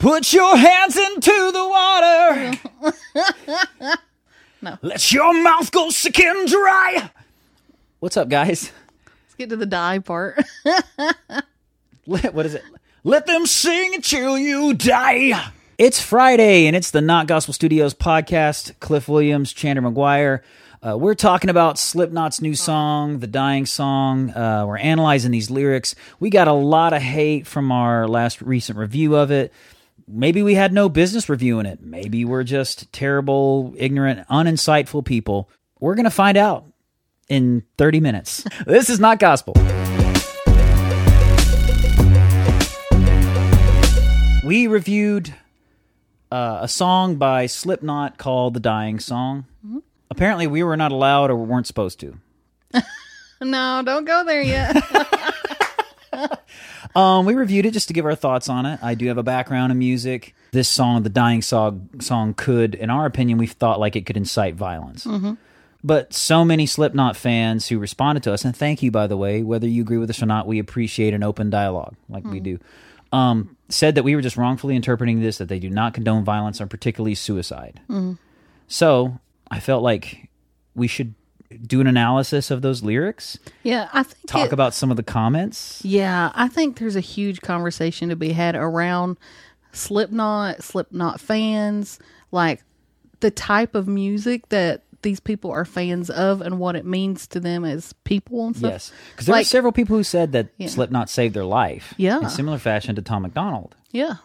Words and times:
Put 0.00 0.32
your 0.32 0.56
hands 0.56 0.96
into 0.96 1.52
the 1.52 1.68
water. 1.68 2.52
No. 4.62 4.76
Let 4.82 5.10
your 5.10 5.32
mouth 5.42 5.72
go 5.72 5.88
sick 5.88 6.20
and 6.20 6.46
dry. 6.46 7.10
What's 8.00 8.18
up, 8.18 8.28
guys? 8.28 8.70
Let's 9.06 9.34
get 9.38 9.48
to 9.48 9.56
the 9.56 9.64
die 9.64 10.00
part. 10.00 10.38
Let- 12.06 12.34
what 12.34 12.44
is 12.44 12.52
it? 12.52 12.62
Let 13.02 13.26
them 13.26 13.46
sing 13.46 13.94
until 13.94 14.38
you 14.38 14.74
die. 14.74 15.50
It's 15.78 16.02
Friday, 16.02 16.66
and 16.66 16.76
it's 16.76 16.90
the 16.90 17.00
Not 17.00 17.26
Gospel 17.26 17.54
Studios 17.54 17.94
podcast. 17.94 18.78
Cliff 18.80 19.08
Williams, 19.08 19.54
Chandler 19.54 19.90
McGuire. 19.90 20.40
Uh, 20.86 20.98
we're 20.98 21.14
talking 21.14 21.48
about 21.48 21.78
Slipknot's 21.78 22.42
new 22.42 22.54
song, 22.54 23.20
The 23.20 23.26
Dying 23.26 23.64
Song. 23.64 24.28
Uh, 24.28 24.66
we're 24.66 24.76
analyzing 24.76 25.30
these 25.30 25.50
lyrics. 25.50 25.94
We 26.18 26.28
got 26.28 26.48
a 26.48 26.52
lot 26.52 26.92
of 26.92 27.00
hate 27.00 27.46
from 27.46 27.72
our 27.72 28.06
last 28.06 28.42
recent 28.42 28.76
review 28.76 29.16
of 29.16 29.30
it. 29.30 29.54
Maybe 30.12 30.42
we 30.42 30.54
had 30.54 30.72
no 30.72 30.88
business 30.88 31.28
reviewing 31.28 31.66
it. 31.66 31.80
Maybe 31.80 32.24
we're 32.24 32.42
just 32.42 32.92
terrible, 32.92 33.74
ignorant, 33.76 34.26
uninsightful 34.28 35.04
people. 35.04 35.48
We're 35.78 35.94
going 35.94 36.04
to 36.04 36.10
find 36.10 36.36
out 36.36 36.64
in 37.28 37.62
30 37.78 38.00
minutes. 38.00 38.44
this 38.66 38.90
is 38.90 38.98
Not 38.98 39.20
Gospel. 39.20 39.54
we 44.44 44.66
reviewed 44.66 45.32
uh, 46.32 46.58
a 46.62 46.68
song 46.68 47.14
by 47.16 47.46
Slipknot 47.46 48.18
called 48.18 48.54
"The 48.54 48.60
Dying 48.60 48.98
Song." 48.98 49.46
Apparently, 50.10 50.48
we 50.48 50.64
were 50.64 50.76
not 50.76 50.90
allowed 50.90 51.30
or 51.30 51.36
weren't 51.36 51.68
supposed 51.68 52.00
to. 52.00 52.16
no, 53.40 53.82
don't 53.84 54.04
go 54.04 54.24
there 54.24 54.42
yet. 54.42 54.76
Um, 57.00 57.24
we 57.26 57.34
reviewed 57.34 57.66
it 57.66 57.72
just 57.72 57.88
to 57.88 57.94
give 57.94 58.04
our 58.04 58.14
thoughts 58.14 58.48
on 58.48 58.66
it. 58.66 58.78
I 58.82 58.94
do 58.94 59.06
have 59.08 59.18
a 59.18 59.22
background 59.22 59.72
in 59.72 59.78
music. 59.78 60.34
This 60.52 60.68
song, 60.68 61.02
"The 61.02 61.08
Dying 61.08 61.40
Song," 61.42 61.88
song 62.00 62.34
could, 62.34 62.74
in 62.74 62.90
our 62.90 63.06
opinion, 63.06 63.38
we 63.38 63.46
thought 63.46 63.80
like 63.80 63.96
it 63.96 64.04
could 64.06 64.16
incite 64.16 64.54
violence. 64.54 65.06
But 65.82 66.12
so 66.12 66.44
many 66.44 66.66
Slipknot 66.66 67.16
fans 67.16 67.68
who 67.68 67.78
responded 67.78 68.22
to 68.24 68.32
us, 68.34 68.44
and 68.44 68.54
thank 68.54 68.82
you, 68.82 68.90
by 68.90 69.06
the 69.06 69.16
way, 69.16 69.42
whether 69.42 69.66
you 69.66 69.80
agree 69.80 69.96
with 69.96 70.10
us 70.10 70.22
or 70.22 70.26
not, 70.26 70.46
we 70.46 70.58
appreciate 70.58 71.14
an 71.14 71.22
open 71.22 71.48
dialogue 71.48 71.94
like 72.10 72.24
we 72.24 72.38
do. 72.40 72.58
Um, 73.12 73.56
said 73.70 73.94
that 73.94 74.02
we 74.02 74.14
were 74.14 74.20
just 74.20 74.36
wrongfully 74.36 74.76
interpreting 74.76 75.20
this, 75.20 75.38
that 75.38 75.48
they 75.48 75.58
do 75.58 75.70
not 75.70 75.94
condone 75.94 76.22
violence 76.22 76.60
or 76.60 76.66
particularly 76.66 77.14
suicide. 77.14 77.80
So 78.68 79.18
I 79.50 79.58
felt 79.58 79.82
like 79.82 80.28
we 80.74 80.86
should 80.86 81.14
do 81.66 81.80
an 81.80 81.86
analysis 81.86 82.50
of 82.50 82.62
those 82.62 82.82
lyrics, 82.82 83.38
yeah, 83.62 83.88
I 83.92 84.02
think 84.04 84.26
talk 84.26 84.46
it- 84.46 84.52
about 84.52 84.72
some 84.74 84.90
of 84.90 84.96
the 84.96 85.02
comments. 85.02 85.80
Yeah, 85.84 86.30
I 86.34 86.48
think 86.48 86.78
there's 86.78 86.96
a 86.96 87.00
huge 87.00 87.40
conversation 87.40 88.08
to 88.10 88.16
be 88.16 88.32
had 88.32 88.54
around 88.54 89.16
Slipknot, 89.72 90.62
Slipknot 90.62 91.20
fans, 91.20 91.98
like 92.32 92.62
the 93.20 93.30
type 93.30 93.74
of 93.74 93.86
music 93.88 94.48
that 94.50 94.82
these 95.02 95.18
people 95.20 95.50
are 95.50 95.64
fans 95.64 96.10
of 96.10 96.40
and 96.42 96.58
what 96.58 96.76
it 96.76 96.84
means 96.84 97.26
to 97.28 97.40
them 97.40 97.64
as 97.64 97.92
people 98.04 98.46
and 98.46 98.56
stuff. 98.56 98.70
Yes, 98.72 98.92
because 99.12 99.26
there 99.26 99.36
were 99.36 99.44
several 99.44 99.72
people 99.72 99.96
who 99.96 100.04
said 100.04 100.32
that 100.32 100.48
Yeah. 100.58 100.68
Slipknot 100.68 101.08
saved 101.08 101.34
their 101.34 101.44
life. 101.44 101.94
Yeah. 101.96 102.20
in 102.20 102.28
similar 102.28 102.58
fashion 102.58 102.94
to 102.96 103.02
Tom 103.02 103.22
MacDonald. 103.22 103.74
Yeah. 103.92 104.16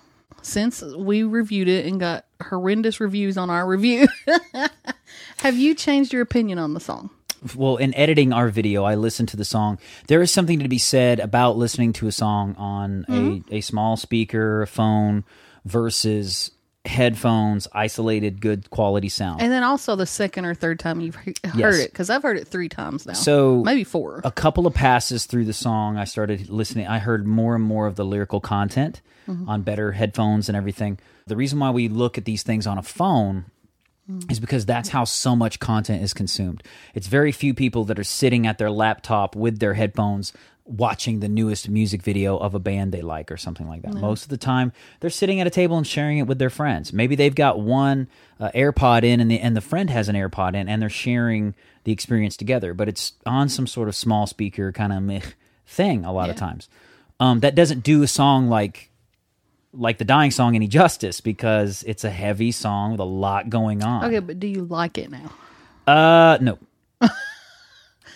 Since 0.41 0.83
we 0.97 1.23
reviewed 1.23 1.67
it 1.69 1.85
and 1.85 1.99
got 1.99 2.25
horrendous 2.49 2.99
reviews 2.99 3.37
on 3.37 3.49
our 3.49 3.65
review, 3.65 4.07
have 5.37 5.55
you 5.57 5.73
changed 5.73 6.11
your 6.13 6.21
opinion 6.21 6.59
on 6.59 6.73
the 6.73 6.79
song? 6.79 7.09
Well, 7.55 7.77
in 7.77 7.93
editing 7.95 8.33
our 8.33 8.49
video, 8.49 8.83
I 8.85 8.95
listened 8.95 9.29
to 9.29 9.37
the 9.37 9.45
song. 9.45 9.77
There 10.07 10.21
is 10.21 10.31
something 10.31 10.59
to 10.59 10.67
be 10.67 10.77
said 10.77 11.19
about 11.19 11.57
listening 11.57 11.93
to 11.93 12.07
a 12.07 12.11
song 12.11 12.55
on 12.57 13.05
Mm-hmm. 13.09 13.53
a, 13.53 13.57
a 13.57 13.61
small 13.61 13.97
speaker, 13.97 14.61
a 14.63 14.67
phone, 14.67 15.23
versus 15.65 16.51
headphones, 16.85 17.67
isolated, 17.73 18.39
good 18.39 18.69
quality 18.69 19.09
sound. 19.09 19.41
And 19.41 19.51
then 19.51 19.63
also 19.63 19.95
the 19.95 20.05
second 20.05 20.45
or 20.45 20.53
third 20.53 20.79
time 20.79 21.01
you've 21.01 21.15
heard 21.15 21.39
Yes. 21.55 21.79
it, 21.79 21.91
because 21.91 22.09
I've 22.11 22.21
heard 22.21 22.37
it 22.37 22.47
three 22.47 22.69
times 22.69 23.05
now. 23.07 23.13
So 23.13 23.63
maybe 23.63 23.83
four. 23.83 24.21
a 24.23 24.31
couple 24.31 24.67
of 24.67 24.73
passes 24.75 25.25
through 25.25 25.45
the 25.45 25.53
song, 25.53 25.97
I 25.97 26.03
started 26.05 26.47
listening. 26.49 26.85
I 26.87 26.99
heard 26.99 27.25
more 27.25 27.55
and 27.55 27.63
more 27.63 27.87
of 27.87 27.95
the 27.95 28.05
lyrical 28.05 28.39
content 28.39 29.01
Mm-hmm. 29.27 29.49
on 29.49 29.63
better 29.63 29.91
headphones 29.93 30.49
and 30.49 30.55
everything. 30.55 30.99
The 31.25 31.35
reason 31.35 31.57
why 31.57 31.71
we 31.71 31.87
look 31.87 32.19
at 32.19 32.25
these 32.25 32.43
things 32.43 32.67
on 32.67 32.77
a 32.77 32.83
phone 32.83 33.45
Mm. 34.09 34.31
is 34.31 34.39
because 34.39 34.67
that's 34.67 34.89
how 34.89 35.03
so 35.03 35.35
much 35.35 35.59
content 35.59 36.03
is 36.03 36.13
consumed. 36.13 36.61
It's 36.93 37.07
very 37.07 37.31
few 37.31 37.55
people 37.55 37.85
that 37.85 37.97
are 37.97 38.03
sitting 38.03 38.45
at 38.45 38.59
their 38.59 38.69
laptop 38.69 39.35
with 39.35 39.57
their 39.57 39.73
headphones 39.73 40.31
watching 40.65 41.19
the 41.19 41.27
newest 41.27 41.69
music 41.69 42.01
video 42.01 42.37
of 42.37 42.55
a 42.55 42.59
band 42.59 42.91
they 42.91 43.01
like 43.01 43.31
or 43.31 43.37
something 43.37 43.67
like 43.67 43.83
that. 43.83 43.93
Most 43.93 44.23
of 44.23 44.29
the 44.29 44.37
time, 44.37 44.73
they're 44.99 45.09
sitting 45.09 45.39
at 45.39 45.47
a 45.47 45.51
table 45.51 45.77
and 45.77 45.85
sharing 45.85 46.17
it 46.17 46.27
with 46.27 46.39
their 46.39 46.49
friends. 46.49 46.91
Maybe 46.91 47.15
they've 47.15 47.33
got 47.33 47.59
one 47.59 48.07
uh, 48.39 48.49
AirPod 48.53 49.03
in 49.03 49.19
and 49.19 49.29
the 49.29 49.39
and 49.39 49.55
the 49.55 49.61
friend 49.61 49.89
has 49.89 50.09
an 50.09 50.15
AirPod 50.15 50.55
in 50.55 50.67
and 50.67 50.81
they're 50.81 50.89
sharing 50.89 51.53
the 51.83 51.91
experience 51.91 52.35
together, 52.35 52.73
but 52.73 52.89
it's 52.89 53.13
on 53.25 53.47
some 53.47 53.67
sort 53.67 53.87
of 53.87 53.95
small 53.95 54.25
speaker 54.27 54.71
kind 54.71 54.91
of 54.91 55.23
thing 55.67 56.03
a 56.03 56.11
lot 56.11 56.29
of 56.29 56.35
times. 56.35 56.67
Um, 57.19 57.39
that 57.41 57.55
doesn't 57.55 57.83
do 57.83 58.03
a 58.03 58.07
song 58.07 58.49
like 58.49 58.89
like 59.75 59.97
the 59.97 60.05
dying 60.05 60.31
song 60.31 60.55
any 60.55 60.67
justice 60.67 61.21
because 61.21 61.83
it's 61.87 62.03
a 62.03 62.09
heavy 62.09 62.51
song 62.51 62.91
with 62.91 62.99
a 62.99 63.03
lot 63.05 63.49
going 63.49 63.83
on. 63.83 64.05
Okay, 64.05 64.19
but 64.19 64.39
do 64.39 64.47
you 64.47 64.65
like 64.65 64.97
it 64.97 65.09
now? 65.11 65.31
Uh, 65.87 66.37
no. 66.41 66.57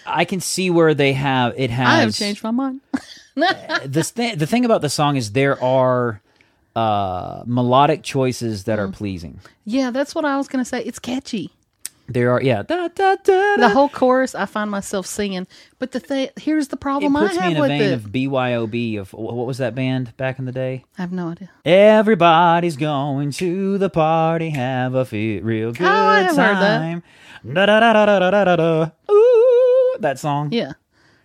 I 0.05 0.25
can 0.25 0.39
see 0.39 0.69
where 0.71 0.93
they 0.95 1.13
have 1.13 1.53
it 1.57 1.69
has. 1.69 1.87
I 1.87 1.95
have 2.01 2.13
changed 2.15 2.43
my 2.43 2.51
mind. 2.51 2.81
this 3.85 4.09
thing. 4.11 4.37
The 4.37 4.47
thing 4.47 4.65
about 4.65 4.81
the 4.81 4.89
song 4.89 5.15
is 5.17 5.33
there 5.33 5.61
are 5.63 6.21
uh 6.75 7.43
melodic 7.45 8.03
choices 8.03 8.63
that 8.65 8.79
Mm. 8.79 8.81
are 8.83 8.87
pleasing. 8.91 9.39
Yeah, 9.65 9.91
that's 9.91 10.15
what 10.15 10.25
I 10.25 10.37
was 10.37 10.47
to 10.63 10.65
say. 10.69 10.81
It's 10.83 10.99
catchy. 10.99 11.51
There 12.09 12.31
are 12.31 12.41
yeah. 12.41 12.63
Da, 12.63 12.87
da, 12.87 13.15
da, 13.23 13.55
The 13.57 13.69
whole 13.69 13.87
chorus, 13.89 14.33
I 14.33 14.45
find 14.45 14.71
myself 14.71 15.05
singing. 15.05 15.45
But 15.77 15.91
the 15.91 15.99
thing, 15.99 16.29
here's 16.39 16.69
the 16.69 16.75
It 16.75 16.79
problem 16.81 17.15
I 17.15 17.27
puts 17.27 17.35
me 17.35 17.41
have 17.41 17.51
in 17.51 17.57
a 17.57 17.61
with 17.61 17.69
vein 17.69 17.81
it. 17.81 17.93
of 17.93 18.01
BYOB 18.11 18.99
of 18.99 19.13
what 19.13 19.45
was 19.45 19.59
that 19.59 19.75
band 19.75 20.17
back 20.17 20.39
in 20.39 20.45
the 20.45 20.51
day? 20.51 20.85
I 20.97 21.01
have 21.01 21.11
no 21.11 21.27
idea. 21.29 21.49
Everybody's 21.63 22.77
going 22.77 23.31
to 23.33 23.77
the 23.77 23.89
party, 23.89 24.49
have 24.49 24.95
a 24.95 25.05
fe- 25.05 25.39
real 25.41 25.71
good 25.71 25.85
Oh, 25.85 25.89
I 25.89 26.19
have 26.21 26.35
heard 26.35 26.55
that. 26.55 26.79
time. 26.79 27.03
Da 27.45 27.65
da 27.65 27.79
da 27.79 27.93
da 27.93 28.05
da 28.05 28.29
da 28.31 28.43
da 28.45 28.55
da. 28.55 28.89
Ooh, 29.11 29.97
that 29.99 30.17
song. 30.19 30.51
Yeah. 30.51 30.73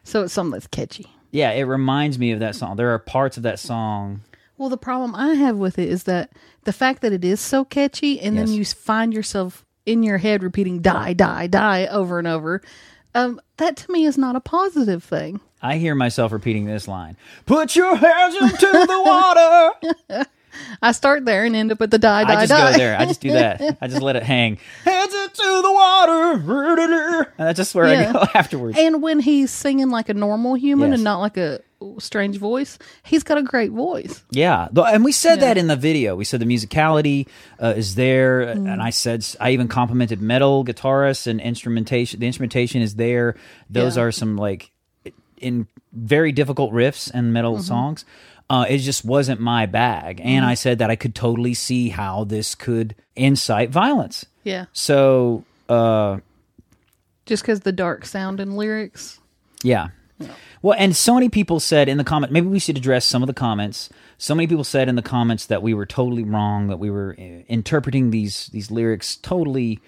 So 0.02 0.24
it's 0.24 0.32
something 0.34 0.52
that's 0.52 0.66
catchy. 0.66 1.06
Yeah, 1.30 1.50
it 1.52 1.62
reminds 1.62 2.18
me 2.18 2.32
of 2.32 2.40
that 2.40 2.54
song. 2.54 2.76
There 2.76 2.92
are 2.92 2.98
parts 2.98 3.36
of 3.36 3.42
that 3.44 3.58
song. 3.58 4.20
Well, 4.58 4.68
the 4.68 4.76
problem 4.76 5.14
I 5.16 5.34
have 5.34 5.56
with 5.56 5.78
it 5.78 5.88
is 5.88 6.04
that 6.04 6.30
the 6.64 6.72
fact 6.72 7.02
that 7.02 7.12
it 7.12 7.24
is 7.24 7.40
so 7.40 7.64
catchy, 7.64 8.20
and 8.20 8.36
then 8.38 8.46
Yes. 8.48 8.56
you 8.56 8.64
find 8.64 9.12
yourself 9.12 9.63
in 9.86 10.02
your 10.02 10.18
head 10.18 10.42
repeating 10.42 10.80
"die, 10.80 11.12
die, 11.12 11.46
die" 11.46 11.86
over 11.86 12.18
and 12.18 12.28
over. 12.28 12.62
Um, 13.14 13.40
that 13.58 13.76
to 13.76 13.92
me 13.92 14.04
is 14.04 14.18
not 14.18 14.36
a 14.36 14.40
positive 14.40 15.04
thing. 15.04 15.40
I 15.62 15.76
hear 15.78 15.94
myself 15.94 16.32
repeating 16.32 16.66
this 16.66 16.86
line. 16.86 17.16
Put 17.46 17.74
your 17.74 17.96
hands 17.96 18.34
into 18.34 18.66
the 18.66 19.02
water. 19.04 19.94
I 20.84 20.92
start 20.92 21.24
there 21.24 21.44
and 21.44 21.56
end 21.56 21.72
up 21.72 21.80
at 21.82 21.90
the 21.90 21.98
die, 21.98 22.24
die, 22.24 22.32
I 22.34 22.46
just 22.46 22.50
die. 22.50 22.72
go 22.72 22.78
there. 22.78 22.96
I 22.98 23.04
just 23.06 23.20
do 23.20 23.32
that. 23.32 23.78
I 23.80 23.88
just 23.88 24.02
let 24.02 24.16
it 24.16 24.22
hang. 24.22 24.58
Hands 24.84 25.14
into 25.14 25.62
the 25.62 25.72
water. 25.72 27.22
And 27.36 27.46
that's 27.48 27.56
just 27.56 27.74
where 27.74 27.88
Yeah. 27.92 28.10
I 28.10 28.12
go 28.12 28.18
afterwards. 28.34 28.78
And 28.78 29.02
when 29.02 29.20
he's 29.20 29.50
singing 29.50 29.90
like 29.90 30.08
a 30.08 30.14
normal 30.14 30.54
human 30.54 30.90
Yes. 30.90 30.98
and 30.98 31.04
not 31.04 31.18
like 31.20 31.36
a 31.36 31.60
strange 31.98 32.38
voice, 32.38 32.78
he's 33.02 33.22
got 33.22 33.38
a 33.38 33.42
great 33.42 33.70
voice. 33.70 34.22
Yeah, 34.30 34.68
and 34.74 35.04
we 35.04 35.12
said 35.12 35.40
that 35.40 35.58
in 35.58 35.66
the 35.66 35.76
video. 35.76 36.16
We 36.16 36.24
said 36.24 36.40
the 36.40 36.46
musicality 36.46 37.28
uh, 37.62 37.74
is 37.76 37.94
there, 37.94 38.54
Mm. 38.54 38.72
and 38.72 38.82
I 38.82 38.90
said 38.90 39.26
I 39.40 39.50
even 39.50 39.68
complimented 39.68 40.20
metal 40.22 40.64
guitarists 40.64 41.26
and 41.26 41.40
instrumentation. 41.40 42.20
The 42.20 42.26
instrumentation 42.26 42.80
is 42.82 42.94
there. 42.94 43.36
Those 43.68 43.96
Yeah. 43.96 44.04
are 44.04 44.12
some 44.12 44.36
like 44.36 44.70
in 45.38 45.66
very 45.92 46.32
difficult 46.32 46.72
riffs 46.72 47.10
and 47.12 47.32
metal 47.32 47.54
Mm-hmm. 47.54 47.62
songs. 47.62 48.04
Uh, 48.54 48.64
it 48.68 48.78
just 48.78 49.04
wasn't 49.04 49.40
my 49.40 49.66
bag, 49.66 50.20
and 50.22 50.44
I 50.44 50.54
said 50.54 50.78
that 50.78 50.90
I 50.90 50.96
could 50.96 51.14
totally 51.14 51.54
see 51.54 51.88
how 51.88 52.22
this 52.24 52.54
could 52.54 52.94
incite 53.16 53.70
violence. 53.70 54.26
Yeah. 54.44 54.66
So, 54.72 55.44
uh, 55.68 56.18
Just 57.26 57.42
because 57.42 57.60
the 57.60 57.72
dark 57.72 58.04
sound 58.06 58.38
and 58.38 58.56
lyrics. 58.56 59.18
Yeah. 59.64 59.88
Well, 60.62 60.76
and 60.78 60.94
so 60.94 61.14
many 61.14 61.28
people 61.28 61.58
said 61.58 61.88
in 61.88 61.98
the 61.98 62.04
comment, 62.04 62.32
maybe 62.32 62.46
we 62.46 62.60
should 62.60 62.76
address 62.78 63.04
some 63.04 63.22
of 63.22 63.26
the 63.26 63.34
comments. 63.34 63.90
So 64.18 64.34
many 64.34 64.46
people 64.46 64.62
said 64.64 64.88
in 64.88 64.94
the 64.94 65.02
comments 65.02 65.46
that 65.46 65.60
we 65.62 65.74
were 65.74 65.86
totally 65.86 66.22
wrong, 66.22 66.68
that 66.68 66.78
we 66.78 66.90
were 66.90 67.16
uh, 67.18 67.42
interpreting 67.48 68.10
these 68.12 68.46
these 68.52 68.70
lyrics 68.70 69.16
totally 69.16 69.80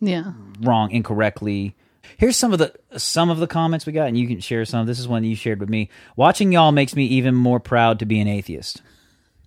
Yeah. 0.00 0.32
wrong, 0.62 0.90
incorrectly. 0.90 1.74
Here's 2.24 2.38
some 2.38 2.54
of 2.54 2.58
the 2.58 2.72
some 2.96 3.28
of 3.28 3.38
the 3.38 3.46
comments 3.46 3.84
we 3.84 3.92
got, 3.92 4.08
and 4.08 4.16
you 4.16 4.26
can 4.26 4.40
share 4.40 4.64
some. 4.64 4.86
This 4.86 4.98
is 4.98 5.06
one 5.06 5.24
you 5.24 5.36
shared 5.36 5.60
with 5.60 5.68
me. 5.68 5.90
Watching 6.16 6.52
y'all 6.52 6.72
makes 6.72 6.96
me 6.96 7.04
even 7.04 7.34
more 7.34 7.60
proud 7.60 7.98
to 7.98 8.06
be 8.06 8.18
an 8.18 8.28
atheist. 8.28 8.80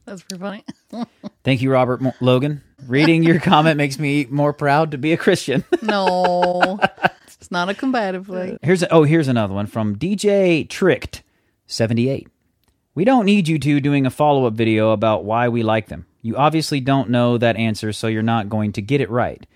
That's 0.05 0.21
pretty 0.21 0.39
funny. 0.39 1.07
Thank 1.43 1.63
you, 1.63 1.71
Robert 1.71 2.01
Mo- 2.01 2.13
Logan. 2.21 2.61
Reading 2.85 3.23
your 3.23 3.39
comment 3.39 3.77
makes 3.77 3.97
me 3.97 4.27
more 4.29 4.53
proud 4.53 4.91
to 4.91 4.99
be 4.99 5.11
a 5.11 5.17
Christian. 5.17 5.65
no, 5.81 6.79
it's 7.25 7.49
not 7.49 7.67
a 7.67 7.73
combative 7.73 8.27
thing. 8.27 8.59
Here's 8.61 8.83
a, 8.83 8.93
oh, 8.93 9.05
here's 9.05 9.27
another 9.27 9.55
one 9.55 9.65
from 9.65 9.95
DJ 9.95 10.69
Tricked, 10.69 11.23
seventy 11.65 12.09
eight. 12.09 12.27
We 12.93 13.05
don't 13.05 13.25
need 13.25 13.47
you 13.47 13.57
two 13.57 13.79
doing 13.79 14.05
a 14.05 14.11
follow 14.11 14.45
up 14.45 14.53
video 14.53 14.91
about 14.91 15.25
why 15.25 15.49
we 15.49 15.63
like 15.63 15.87
them. 15.87 16.05
You 16.21 16.37
obviously 16.37 16.79
don't 16.79 17.09
know 17.09 17.39
that 17.39 17.55
answer, 17.55 17.91
so 17.91 18.05
you're 18.05 18.21
not 18.21 18.49
going 18.49 18.71
to 18.73 18.83
get 18.83 19.01
it 19.01 19.09
right. 19.09 19.47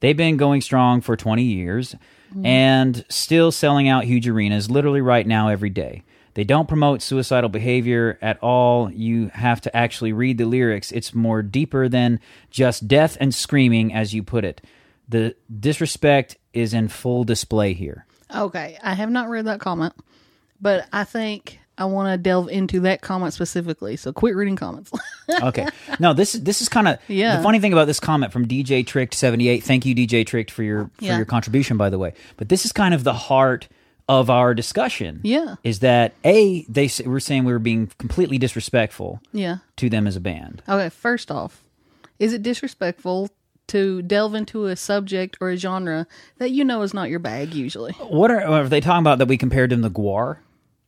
They've 0.00 0.16
been 0.16 0.36
going 0.36 0.62
strong 0.62 1.00
for 1.00 1.16
20 1.16 1.44
years 1.44 1.94
Mm-hmm. 2.36 2.44
and 2.44 3.04
still 3.08 3.50
selling 3.50 3.88
out 3.88 4.04
huge 4.04 4.28
arenas 4.28 4.70
literally 4.70 5.00
right 5.00 5.26
now 5.26 5.48
every 5.48 5.70
day. 5.70 6.02
They 6.34 6.44
don't 6.44 6.68
promote 6.68 7.00
suicidal 7.00 7.48
behavior 7.48 8.18
at 8.20 8.38
all. 8.42 8.90
You 8.92 9.28
have 9.28 9.62
to 9.62 9.74
actually 9.74 10.12
read 10.12 10.36
the 10.36 10.44
lyrics. 10.44 10.92
It's 10.92 11.14
more 11.14 11.40
deeper 11.40 11.88
than 11.88 12.20
just 12.50 12.86
death 12.86 13.16
and 13.20 13.34
screaming, 13.34 13.94
as 13.94 14.12
you 14.12 14.22
put 14.22 14.44
it. 14.44 14.60
The 15.08 15.34
disrespect 15.60 16.36
is 16.52 16.74
in 16.74 16.88
full 16.88 17.24
display 17.24 17.72
here. 17.72 18.04
Okay, 18.34 18.76
I 18.82 18.92
have 18.92 19.08
not 19.08 19.30
read 19.30 19.46
that 19.46 19.60
comment, 19.60 19.94
but 20.60 20.86
I 20.92 21.04
think 21.04 21.58
I 21.78 21.84
want 21.86 22.12
to 22.12 22.16
delve 22.16 22.48
into 22.48 22.80
that 22.80 23.02
comment 23.02 23.34
specifically. 23.34 23.96
So 23.96 24.12
quit 24.12 24.34
reading 24.36 24.56
comments. 24.56 24.90
Okay. 25.42 25.66
No, 25.98 26.12
this 26.14 26.36
is 26.36 26.44
this 26.44 26.62
is 26.62 26.68
kind 26.68 26.86
of 26.86 26.98
Yeah. 27.08 27.36
the 27.38 27.42
funny 27.42 27.58
thing 27.58 27.72
about 27.72 27.86
this 27.88 27.98
comment 27.98 28.32
from 28.32 28.46
DJ 28.46 28.86
Tricked 28.86 29.12
seventy 29.12 29.48
eight. 29.48 29.64
Thank 29.64 29.84
you, 29.84 29.92
DJ 29.92 30.24
Tricked, 30.24 30.52
for 30.52 30.62
your 30.62 30.84
for 30.98 31.04
Yeah. 31.04 31.16
your 31.16 31.26
contribution, 31.26 31.76
by 31.76 31.90
the 31.90 31.98
way. 31.98 32.12
But 32.36 32.48
this 32.48 32.64
is 32.64 32.70
kind 32.72 32.94
of 32.94 33.02
the 33.02 33.12
heart 33.12 33.66
of 34.08 34.30
our 34.30 34.54
discussion. 34.54 35.20
Yeah. 35.24 35.56
is 35.64 35.80
that 35.80 36.14
a 36.24 36.62
they 36.68 36.88
were 37.04 37.18
saying 37.18 37.42
we 37.44 37.52
were 37.52 37.58
being 37.58 37.90
completely 37.98 38.38
disrespectful 38.38 39.20
yeah. 39.32 39.56
to 39.78 39.90
them 39.90 40.06
as 40.06 40.14
a 40.14 40.20
band. 40.20 40.62
Okay, 40.68 40.88
first 40.90 41.28
off, 41.32 41.64
is 42.20 42.32
it 42.32 42.44
disrespectful 42.44 43.28
to 43.66 44.00
delve 44.02 44.36
into 44.36 44.66
a 44.66 44.76
subject 44.76 45.36
or 45.40 45.50
a 45.50 45.56
genre 45.56 46.06
that 46.38 46.52
you 46.52 46.64
know 46.64 46.82
is 46.82 46.94
not 46.94 47.10
your 47.10 47.18
bag 47.18 47.52
usually? 47.52 47.92
What 47.94 48.30
are, 48.30 48.40
are 48.44 48.68
they 48.68 48.80
talking 48.80 49.00
about 49.02 49.18
that 49.18 49.26
we 49.26 49.36
compared 49.36 49.70
them 49.70 49.82
to 49.82 49.90
GWAR? 49.90 50.36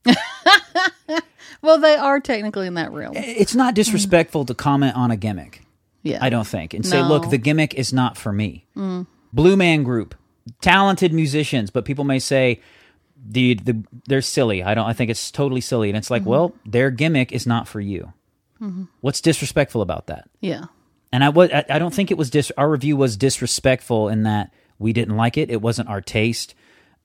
Well, 1.61 1.79
they 1.79 1.97
are 1.97 2.21
technically 2.21 2.67
in 2.67 2.75
that 2.75 2.93
realm. 2.93 3.15
It's 3.17 3.55
not 3.55 3.75
disrespectful 3.75 4.45
to 4.47 4.55
comment 4.55 4.97
on 4.97 5.11
a 5.11 5.17
gimmick. 5.17 5.63
Yeah. 6.03 6.19
I 6.21 6.31
don't 6.31 6.47
think, 6.47 6.73
and 6.75 6.87
say, 6.87 7.03
No. 7.03 7.09
look, 7.09 7.31
the 7.31 7.39
gimmick 7.39 7.75
is 7.75 7.93
not 7.93 8.17
for 8.17 8.33
me. 8.33 8.65
Mm. 8.77 9.07
Blue 9.33 9.57
Man 9.57 9.83
Group, 9.83 10.15
talented 10.61 11.13
musicians, 11.13 11.71
but 11.71 11.85
people 11.85 12.05
may 12.05 12.21
say, 12.21 12.61
the, 13.29 13.55
the 13.55 13.83
they're 14.07 14.23
silly. 14.23 14.63
I 14.63 14.75
don't. 14.75 14.87
I 14.87 14.93
think 14.93 15.11
it's 15.11 15.33
totally 15.33 15.61
silly, 15.61 15.89
and 15.89 15.99
it's 15.99 16.11
like, 16.11 16.23
mm-hmm. 16.23 16.31
well, 16.31 16.55
their 16.65 16.93
gimmick 16.93 17.33
is 17.33 17.47
not 17.47 17.67
for 17.67 17.81
you. 17.81 18.13
Mm-hmm. 18.61 18.85
What's 19.01 19.21
disrespectful 19.21 19.83
about 19.83 20.07
that? 20.07 20.31
Yeah. 20.41 20.67
And 21.11 21.25
I 21.25 21.31
was, 21.31 21.51
I, 21.51 21.65
I 21.69 21.79
don't 21.81 21.93
think 21.93 22.13
it 22.13 22.17
was 22.17 22.31
dis. 22.31 22.53
Our 22.57 22.71
review 22.71 22.97
was 22.97 23.17
disrespectful 23.17 24.09
in 24.09 24.23
that 24.23 24.53
we 24.79 24.93
didn't 24.93 25.17
like 25.17 25.37
it. 25.37 25.51
It 25.51 25.61
wasn't 25.61 25.89
our 25.89 26.01
taste. 26.01 26.55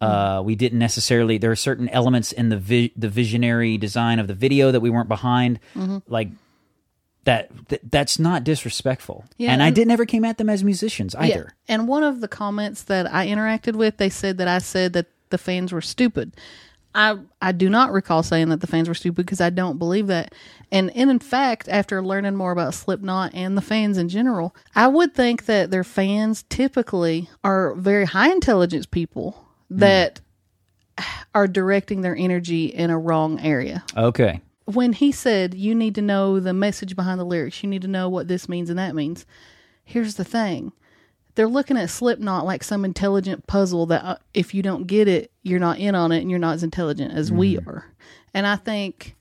Uh, 0.04 0.42
we 0.42 0.56
didn't 0.56 0.80
necessarily. 0.80 1.38
There 1.38 1.52
are 1.52 1.56
certain 1.56 1.88
elements 1.90 2.32
in 2.32 2.50
the 2.50 2.58
vi- 2.58 2.92
the 2.96 3.10
visionary 3.10 3.78
design 3.78 4.20
of 4.20 4.28
the 4.28 4.34
video 4.34 4.72
that 4.72 4.80
we 4.82 4.90
weren't 4.90 5.10
behind. 5.10 5.60
Like 6.08 6.30
that. 7.26 7.50
Th- 7.70 7.82
that's 7.90 8.20
not 8.20 8.44
disrespectful. 8.44 9.26
Yeah, 9.38 9.52
and 9.52 9.64
I 9.64 9.68
and- 9.68 9.76
did 9.76 9.88
never 9.88 10.06
came 10.06 10.26
at 10.26 10.38
them 10.38 10.50
as 10.50 10.64
musicians 10.64 11.16
Yeah. 11.18 11.26
either. 11.26 11.56
And 11.68 11.88
one 11.88 12.04
of 12.04 12.20
the 12.22 12.28
comments 12.28 12.84
that 12.84 13.12
I 13.14 13.28
interacted 13.28 13.76
with, 13.76 13.98
they 13.98 14.10
said 14.10 14.38
that 14.40 14.48
I 14.48 14.58
said 14.58 14.94
that 14.94 15.08
the 15.30 15.38
fans 15.38 15.72
were 15.72 15.82
stupid. 15.82 16.34
I 16.96 17.18
I 17.42 17.54
do 17.54 17.70
not 17.70 17.92
recall 17.92 18.22
saying 18.22 18.50
that 18.50 18.62
the 18.62 18.68
fans 18.68 18.88
were 18.88 18.94
stupid 18.94 19.26
because 19.26 19.42
I 19.42 19.50
don't 19.50 19.80
believe 19.80 20.08
that. 20.08 20.34
And, 20.72 20.92
and 20.96 21.10
in 21.10 21.20
fact, 21.20 21.68
after 21.70 22.04
learning 22.04 22.36
more 22.36 22.52
about 22.52 22.74
Slipknot 22.76 23.34
and 23.34 23.58
the 23.58 23.62
fans 23.62 23.98
in 23.98 24.10
general, 24.10 24.56
I 24.76 24.88
would 24.88 25.16
think 25.16 25.46
that 25.46 25.72
their 25.72 25.84
fans 25.84 26.44
typically 26.50 27.30
are 27.44 27.74
very 27.76 28.06
high 28.06 28.32
intelligence 28.32 28.86
people 28.86 29.43
that 29.80 30.20
are 31.34 31.48
directing 31.48 32.02
their 32.02 32.16
energy 32.16 32.66
in 32.66 32.90
a 32.90 32.98
wrong 33.00 33.40
area 33.40 33.84
Okay. 33.98 34.42
when 34.66 34.94
he 34.94 35.12
said 35.12 35.54
you 35.54 35.74
need 35.74 35.96
to 35.96 36.02
know 36.02 36.40
the 36.40 36.54
message 36.54 36.96
behind 36.96 37.20
the 37.20 37.26
lyrics, 37.26 37.64
you 37.64 37.70
need 37.70 37.82
to 37.82 37.88
know 37.88 38.08
what 38.10 38.28
this 38.28 38.48
means 38.48 38.70
and 38.70 38.78
that 38.80 38.96
means. 38.96 39.26
Here's 39.84 40.16
the 40.16 40.24
thing. 40.24 40.72
They're 41.36 41.48
looking 41.48 41.78
at 41.78 41.90
Slipknot 41.90 42.46
like 42.46 42.64
some 42.64 42.86
intelligent 42.86 43.48
puzzle 43.48 43.88
that 43.88 44.04
uh, 44.06 44.16
if 44.34 44.54
you 44.54 44.62
don't 44.62 44.86
get 44.86 45.08
it, 45.08 45.32
you're 45.42 45.60
not 45.60 45.80
in 45.80 45.96
on 45.96 46.12
it 46.12 46.20
and 46.22 46.30
you're 46.30 46.40
not 46.40 46.54
as 46.54 46.64
intelligent 46.64 47.12
as 47.14 47.32
we 47.32 47.58
are. 47.58 47.92
And 48.36 48.46
I 48.46 48.56
think 48.56 49.16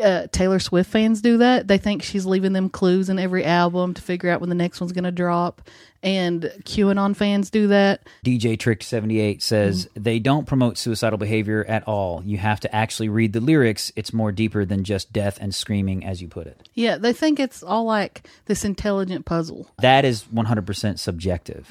uh, 0.00 0.26
Taylor 0.32 0.58
Swift 0.58 0.90
fans 0.90 1.20
do 1.20 1.38
that. 1.38 1.68
They 1.68 1.78
think 1.78 2.02
she's 2.02 2.26
leaving 2.26 2.52
them 2.52 2.68
clues 2.68 3.08
in 3.08 3.18
every 3.18 3.44
album 3.44 3.94
to 3.94 4.02
figure 4.02 4.30
out 4.30 4.40
when 4.40 4.48
the 4.48 4.54
next 4.54 4.80
one's 4.80 4.92
going 4.92 5.04
to 5.04 5.12
drop. 5.12 5.62
And 6.02 6.50
QAnon 6.64 7.14
fans 7.14 7.50
do 7.50 7.66
that. 7.68 8.02
DJ 8.24 8.58
Trick 8.58 8.82
78 8.82 9.42
says 9.42 9.86
they 9.94 10.18
don't 10.18 10.46
promote 10.46 10.78
suicidal 10.78 11.18
behavior 11.18 11.64
at 11.68 11.86
all. 11.86 12.22
You 12.24 12.38
have 12.38 12.60
to 12.60 12.74
actually 12.74 13.10
read 13.10 13.34
the 13.34 13.40
lyrics. 13.40 13.92
It's 13.96 14.12
more 14.12 14.32
deeper 14.32 14.64
than 14.64 14.82
just 14.84 15.12
death 15.12 15.36
and 15.42 15.54
screaming, 15.54 16.04
as 16.04 16.22
you 16.22 16.28
put 16.28 16.46
it. 16.46 16.68
Yeah, 16.72 16.96
they 16.96 17.12
think 17.12 17.38
it's 17.38 17.62
all 17.62 17.84
like 17.84 18.26
this 18.46 18.64
intelligent 18.64 19.26
puzzle. 19.26 19.68
That 19.80 20.06
is 20.06 20.24
100% 20.24 20.98
subjective. 20.98 21.70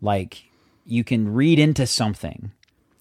Like, 0.00 0.44
you 0.86 1.04
can 1.04 1.34
read 1.34 1.58
into 1.58 1.86
something 1.86 2.52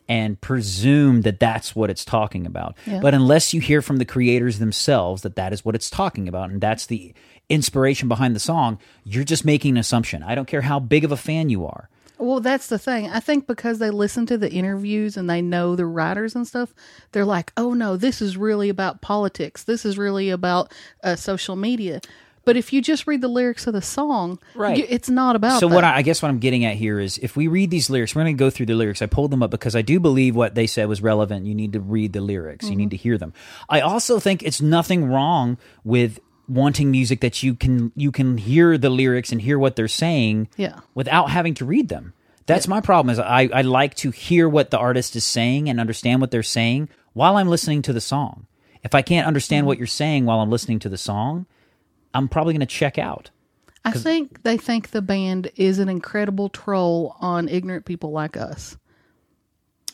and 0.07 0.39
presume 0.39 1.21
that 1.21 1.39
that's 1.39 1.75
what 1.75 1.89
it's 1.89 2.06
talking 2.06 2.45
about. 2.45 2.77
Yeah. 2.86 3.00
But 3.01 3.13
unless 3.13 3.54
you 3.54 3.62
hear 3.62 3.81
from 3.81 3.98
the 3.98 4.06
creators 4.06 4.59
themselves 4.59 5.21
that 5.24 5.36
that 5.36 5.54
is 5.54 5.65
what 5.65 5.75
it's 5.75 5.89
talking 5.89 6.27
about 6.27 6.50
and 6.50 6.62
that's 6.62 6.86
the 6.86 7.13
inspiration 7.50 8.07
behind 8.07 8.36
the 8.36 8.39
song, 8.39 8.80
you're 9.04 9.24
just 9.24 9.45
making 9.45 9.71
an 9.71 9.77
assumption. 9.77 10.24
I 10.24 10.36
don't 10.36 10.48
care 10.48 10.62
how 10.62 10.80
big 10.80 11.04
of 11.04 11.12
a 11.12 11.18
fan 11.18 11.50
you 11.50 11.65
are. 11.65 11.89
Well, 12.19 12.39
that's 12.39 12.68
the 12.68 12.80
thing. 12.80 13.09
I 13.09 13.19
think 13.19 13.45
because 13.45 13.77
they 13.77 13.92
listen 13.92 14.25
to 14.27 14.38
the 14.39 14.51
interviews 14.51 15.18
and 15.18 15.30
they 15.30 15.42
know 15.42 15.75
the 15.75 15.86
writers 15.86 16.36
and 16.36 16.48
stuff, 16.48 16.74
they're 17.12 17.25
like, 17.25 17.54
"Oh 17.56 17.74
no, 17.74 17.95
this 17.95 18.24
is 18.24 18.36
really 18.38 18.69
about 18.69 19.01
politics. 19.01 19.63
This 19.63 19.86
is 19.86 20.00
really 20.00 20.31
about 20.31 20.74
uh, 21.04 21.15
social 21.15 21.56
media." 21.56 22.01
But 22.48 22.58
if 22.58 22.72
you 22.74 22.82
just 22.82 23.06
read 23.06 23.22
the 23.22 23.28
lyrics 23.28 23.68
of 23.68 23.74
the 23.74 23.82
song, 23.82 24.40
Right. 24.56 24.78
you- 24.78 24.86
it's 24.90 25.10
not 25.10 25.36
about. 25.36 25.60
So 25.60 25.68
that. 25.68 25.76
what 25.76 25.84
I, 25.84 25.98
I 25.98 26.02
guess 26.02 26.22
what 26.22 26.30
I'm 26.30 26.40
getting 26.40 26.64
at 26.66 26.76
here 26.78 27.00
is 27.00 27.18
if 27.20 27.36
we 27.36 27.48
read 27.48 27.70
these 27.70 27.90
lyrics, 27.90 28.16
we're 28.16 28.24
going 28.24 28.36
to 28.36 28.40
go 28.40 28.50
through 28.50 28.68
the 28.68 28.74
lyrics. 28.74 29.02
I 29.02 29.06
pulled 29.06 29.32
them 29.32 29.44
up 29.44 29.52
because 29.52 29.76
I 29.76 29.82
do 29.82 30.00
believe 30.00 30.36
what 30.36 30.56
they 30.56 30.66
said 30.66 30.88
was 30.88 31.02
relevant. 31.02 31.46
You 31.46 31.54
need 31.54 31.74
to 31.74 31.80
read 31.82 32.14
the 32.14 32.22
lyrics. 32.22 32.66
You 32.66 32.72
Mm-hmm. 32.72 32.78
need 32.80 32.90
to 32.92 32.98
hear 32.98 33.18
them. 33.18 33.34
I 33.70 33.82
also 33.82 34.18
think 34.20 34.42
it's 34.44 34.62
nothing 34.62 35.06
wrong 35.12 35.58
with 35.84 36.20
wanting 36.48 36.90
music 36.90 37.20
that 37.20 37.44
you 37.44 37.54
can 37.54 37.92
you 37.98 38.10
can 38.10 38.38
hear 38.38 38.78
the 38.78 38.90
lyrics 38.90 39.34
and 39.34 39.42
hear 39.42 39.60
what 39.60 39.76
they're 39.76 39.90
saying 39.90 40.48
Yeah. 40.56 40.80
without 40.96 41.30
having 41.30 41.54
to 41.56 41.66
read 41.66 41.90
them. 41.90 42.14
That's 42.46 42.66
my 42.70 42.80
problem 42.80 43.12
is 43.12 43.20
I, 43.20 43.50
I 43.54 43.62
like 43.64 43.94
to 43.96 44.12
hear 44.12 44.48
what 44.48 44.72
the 44.72 44.78
artist 44.78 45.18
is 45.18 45.26
saying 45.26 45.68
and 45.70 45.78
understand 45.82 46.22
what 46.22 46.32
they're 46.32 46.44
saying 46.44 46.88
while 47.12 47.36
I'm 47.36 47.50
listening 47.50 47.82
to 47.82 47.92
the 47.92 48.00
song. 48.00 48.46
If 48.82 48.96
I 48.96 49.02
can't 49.02 49.28
understand 49.28 49.64
Mm-hmm. 49.64 49.68
what 49.68 49.78
you're 49.80 49.88
saying 49.88 50.24
while 50.26 50.40
I'm 50.40 50.50
listening 50.50 50.80
to 50.80 50.88
the 50.88 50.98
song, 50.98 51.46
I'm 52.18 52.28
probably 52.28 52.54
going 52.54 52.62
to 52.62 52.66
check 52.66 52.98
out. 52.98 53.30
I 53.86 53.92
think 53.92 54.44
they 54.44 54.58
think 54.58 54.90
the 54.90 55.02
band 55.02 55.50
is 55.56 55.80
an 55.80 55.88
incredible 55.88 56.50
troll 56.50 57.16
on 57.21 57.47
ignorant 57.47 57.86
people 57.86 58.12
like 58.12 58.36
us. 58.36 58.76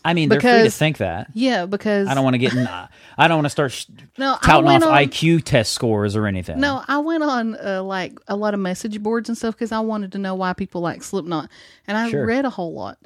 I 0.05 0.13
mean, 0.13 0.27
they're 0.29 0.41
free 0.41 0.63
to 0.63 0.69
think 0.71 0.97
that. 0.97 1.27
Yeah, 1.33 1.65
because 1.65 2.07
I 2.07 2.13
don't 2.13 2.23
want 2.25 2.33
to 2.33 2.37
get 2.39 2.53
in. 2.53 2.67
I 3.17 3.27
don't 3.27 3.37
want 3.37 3.45
to 3.45 3.49
start 3.51 3.71
sh- 3.71 3.85
No, 4.17 4.33
I 4.33 4.37
touting 4.45 4.65
off 4.67 4.81
went 4.81 4.83
on- 4.83 4.97
IQ 4.97 5.43
test 5.43 5.71
scores 5.73 6.15
or 6.15 6.25
anything. 6.27 6.59
No, 6.59 6.83
I 6.87 6.97
went 6.97 7.23
on 7.23 7.55
uh, 7.55 7.83
like 7.83 8.19
a 8.27 8.35
lot 8.35 8.53
of 8.53 8.59
message 8.59 9.01
boards 9.01 9.29
and 9.29 9.37
stuff 9.37 9.53
because 9.55 9.71
I 9.71 9.79
wanted 9.79 10.11
to 10.13 10.17
know 10.17 10.35
why 10.35 10.53
people 10.53 10.81
like 10.81 11.03
Slipknot, 11.03 11.49
and 11.87 11.95
I 11.97 12.09
Sure. 12.09 12.25
read 12.25 12.45
a 12.45 12.49
whole 12.49 12.73
lot. 12.73 12.97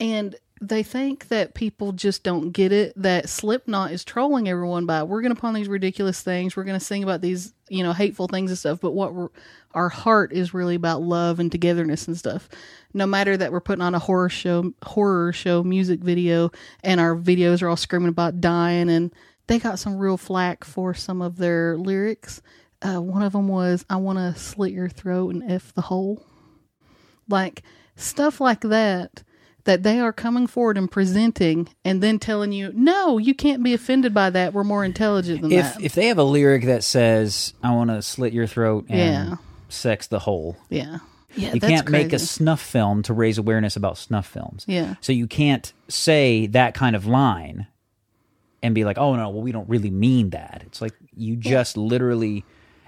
And 0.00 0.34
they 0.60 0.82
think 0.82 1.28
that 1.28 1.54
people 1.54 1.92
just 1.92 2.22
don't 2.22 2.50
get 2.50 2.72
it 2.72 2.92
that 2.96 3.28
Slipknot 3.28 3.90
is 3.90 4.04
trolling 4.04 4.48
everyone 4.48 4.86
by 4.86 5.02
we're 5.02 5.20
going 5.20 5.34
to 5.34 5.40
pawn 5.40 5.54
these 5.54 5.68
ridiculous 5.68 6.20
things, 6.20 6.56
we're 6.56 6.64
going 6.64 6.78
to 6.78 6.84
sing 6.84 7.02
about 7.02 7.20
these 7.20 7.52
you 7.68 7.82
know 7.82 7.92
hateful 7.92 8.28
things 8.28 8.50
and 8.50 8.58
stuff, 8.58 8.80
but 8.80 8.92
what 8.92 9.30
our 9.72 9.88
heart 9.88 10.32
is 10.32 10.54
really 10.54 10.74
about 10.74 11.02
love 11.02 11.40
and 11.40 11.50
togetherness 11.50 12.06
and 12.06 12.16
stuff. 12.16 12.48
No 12.92 13.06
matter 13.06 13.36
that 13.36 13.52
we're 13.52 13.60
putting 13.60 13.82
on 13.82 13.94
a 13.94 13.98
horror 13.98 14.28
show, 14.28 14.72
horror 14.82 15.32
show 15.32 15.62
music 15.62 16.00
video, 16.00 16.50
and 16.82 17.00
our 17.00 17.16
videos 17.16 17.62
are 17.62 17.68
all 17.68 17.76
screaming 17.76 18.08
about 18.08 18.40
dying, 18.40 18.88
and 18.88 19.12
they 19.46 19.58
got 19.58 19.78
some 19.78 19.96
real 19.96 20.16
flack 20.16 20.64
for 20.64 20.94
some 20.94 21.20
of 21.20 21.36
their 21.36 21.76
lyrics. 21.76 22.40
Uh, 22.82 23.00
one 23.00 23.22
of 23.22 23.32
them 23.32 23.48
was, 23.48 23.84
"I 23.90 23.96
want 23.96 24.18
to 24.18 24.38
slit 24.38 24.72
your 24.72 24.88
throat 24.88 25.34
and 25.34 25.50
f 25.50 25.72
the 25.74 25.82
hole," 25.82 26.24
like 27.28 27.62
stuff 27.96 28.40
like 28.40 28.60
that. 28.60 29.22
That 29.64 29.82
they 29.82 29.98
are 29.98 30.12
coming 30.12 30.46
forward 30.46 30.76
and 30.76 30.90
presenting, 30.90 31.68
and 31.86 32.02
then 32.02 32.18
telling 32.18 32.52
you, 32.52 32.70
"No, 32.74 33.16
you 33.16 33.34
can't 33.34 33.62
be 33.62 33.72
offended 33.72 34.12
by 34.12 34.28
that. 34.30 34.52
We're 34.52 34.62
more 34.64 34.84
intelligent 34.84 35.40
than 35.40 35.52
if 35.52 35.74
that." 35.74 35.82
if 35.82 35.94
they 35.94 36.08
have 36.08 36.18
a 36.18 36.22
lyric 36.24 36.64
that 36.66 36.84
says 36.84 37.54
"I 37.62 37.74
want 37.74 37.88
to 37.88 38.02
slit 38.02 38.34
your 38.34 38.46
throat 38.46 38.84
and 38.90 38.98
Yeah. 39.30 39.36
sex 39.70 40.06
the 40.06 40.18
hole," 40.18 40.58
yeah, 40.68 40.98
yeah, 41.34 41.54
you 41.54 41.60
can't 41.60 41.88
make 41.88 42.12
a 42.12 42.18
snuff 42.18 42.60
film 42.60 43.02
to 43.04 43.14
raise 43.14 43.38
awareness 43.38 43.74
about 43.74 43.96
snuff 43.96 44.26
films. 44.26 44.64
Yeah. 44.68 44.96
So 45.00 45.12
you 45.12 45.26
can't 45.26 45.72
say 45.88 46.46
that 46.48 46.74
kind 46.74 46.94
of 46.94 47.06
line 47.06 47.66
and 48.62 48.74
be 48.74 48.84
like, 48.84 48.98
"Oh 48.98 49.16
no, 49.16 49.30
well 49.30 49.42
we 49.42 49.50
don't 49.52 49.68
really 49.68 49.90
mean 49.90 50.28
that." 50.30 50.62
It's 50.66 50.82
like 50.82 50.92
you 51.16 51.36
just 51.36 51.78
literally. 51.78 52.44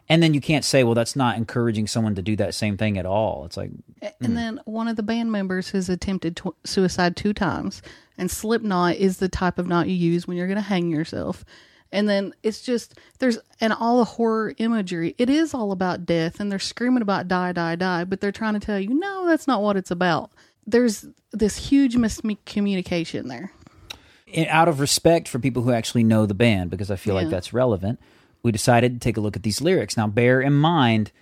And 0.08 0.22
then 0.22 0.34
you 0.34 0.40
can't 0.40 0.64
say, 0.64 0.84
well, 0.84 0.94
that's 0.94 1.16
not 1.16 1.36
encouraging 1.36 1.86
someone 1.86 2.14
to 2.14 2.22
do 2.22 2.36
that 2.36 2.54
same 2.54 2.76
thing 2.76 2.96
at 2.96 3.06
all. 3.06 3.44
It's 3.44 3.56
like, 3.56 3.70
And 4.02 4.12
hmm. 4.20 4.34
then 4.34 4.60
one 4.64 4.88
of 4.88 4.96
the 4.96 5.02
band 5.02 5.32
members 5.32 5.70
has 5.70 5.88
attempted 5.88 6.36
tw- 6.36 6.54
suicide 6.64 7.16
two 7.16 7.32
times. 7.32 7.82
And 8.16 8.30
Slipknot 8.30 8.96
is 8.96 9.18
the 9.18 9.28
type 9.28 9.58
of 9.58 9.66
knot 9.66 9.88
you 9.88 9.94
use 9.94 10.26
when 10.26 10.36
you're 10.36 10.46
going 10.46 10.56
to 10.56 10.62
hang 10.62 10.90
yourself. 10.90 11.44
And 11.92 12.08
then 12.08 12.34
it's 12.42 12.62
just 12.62 12.98
there's 13.20 13.38
and 13.60 13.72
all 13.72 13.98
the 13.98 14.04
horror 14.04 14.54
imagery. 14.58 15.14
It 15.18 15.30
is 15.30 15.54
all 15.54 15.70
about 15.70 16.04
death, 16.04 16.40
and 16.40 16.50
they're 16.50 16.58
screaming 16.58 17.02
about 17.02 17.28
die, 17.28 17.52
die, 17.52 17.76
die, 17.76 18.04
but 18.04 18.20
they're 18.20 18.32
trying 18.32 18.54
to 18.54 18.60
tell 18.60 18.78
you 18.78 18.92
no, 18.92 19.26
that's 19.26 19.46
not 19.46 19.62
what 19.62 19.76
it's 19.76 19.90
about. 19.90 20.30
There's 20.66 21.06
this 21.32 21.56
huge 21.68 21.94
miscommunication 21.94 23.28
there. 23.28 23.52
In- 24.26 24.48
out 24.48 24.66
of 24.68 24.80
respect 24.80 25.28
for 25.28 25.38
people 25.38 25.62
who 25.62 25.70
actually 25.70 26.02
know 26.02 26.26
the 26.26 26.34
band, 26.34 26.70
because 26.70 26.90
I 26.90 26.96
feel 26.96 27.14
like 27.14 27.28
that's 27.28 27.52
relevant, 27.52 28.00
we 28.46 28.52
decided 28.52 28.94
to 28.94 28.98
take 28.98 29.18
a 29.18 29.20
look 29.20 29.36
at 29.36 29.42
these 29.42 29.60
lyrics. 29.60 29.96
Now, 29.96 30.06
bear 30.06 30.40
in 30.40 30.54
mind, 30.54 31.12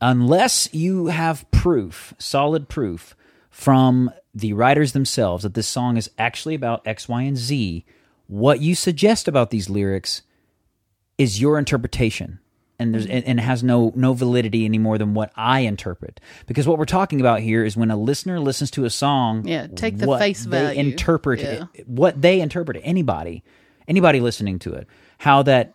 unless 0.00 0.68
you 0.72 1.06
have 1.06 1.48
proof, 1.52 2.14
solid 2.18 2.68
proof, 2.68 3.14
from 3.50 4.10
the 4.34 4.52
writers 4.52 4.92
themselves 4.92 5.42
that 5.42 5.54
this 5.54 5.68
song 5.68 5.96
is 5.96 6.10
actually 6.18 6.54
about 6.54 6.86
X, 6.86 7.08
Y, 7.08 7.22
and 7.22 7.36
Z, 7.36 7.84
what 8.26 8.60
you 8.60 8.74
suggest 8.74 9.28
about 9.28 9.50
these 9.50 9.68
lyrics 9.68 10.22
is 11.18 11.40
your 11.40 11.58
interpretation. 11.58 12.38
And 12.78 12.94
there's 12.94 13.04
mm-hmm. 13.04 13.16
and, 13.16 13.26
and 13.26 13.40
has 13.40 13.62
no 13.62 13.92
no 13.94 14.14
validity 14.14 14.64
any 14.64 14.78
more 14.78 14.96
than 14.96 15.12
what 15.12 15.30
I 15.36 15.60
interpret. 15.60 16.18
Because 16.46 16.66
what 16.66 16.78
we're 16.78 16.86
talking 16.86 17.20
about 17.20 17.40
here 17.40 17.62
is 17.62 17.76
when 17.76 17.90
a 17.90 17.96
listener 17.96 18.40
listens 18.40 18.70
to 18.70 18.86
a 18.86 18.90
song, 18.90 19.46
Yeah, 19.46 19.66
take 19.66 19.98
the 19.98 20.06
face 20.16 20.44
they 20.44 20.50
value. 20.50 20.80
interpret 20.80 21.40
Yeah. 21.40 21.66
it, 21.74 21.86
what 21.86 22.22
they 22.22 22.40
interpret 22.40 22.78
it, 22.78 22.80
anybody, 22.80 23.44
anybody 23.86 24.20
listening 24.20 24.58
to 24.60 24.72
it, 24.72 24.86
how 25.18 25.42
that, 25.42 25.74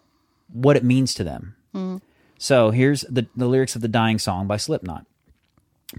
what 0.52 0.78
it 0.78 0.84
means 0.84 1.14
to 1.16 1.24
them. 1.24 1.56
Mm-hmm. 1.74 1.98
So 2.38 2.72
here's 2.72 3.02
the, 3.02 3.28
the 3.36 3.48
lyrics 3.48 3.76
of 3.76 3.82
the 3.82 3.88
dying 3.88 4.20
song 4.20 4.48
by 4.48 4.58
Slipknot. 4.58 5.06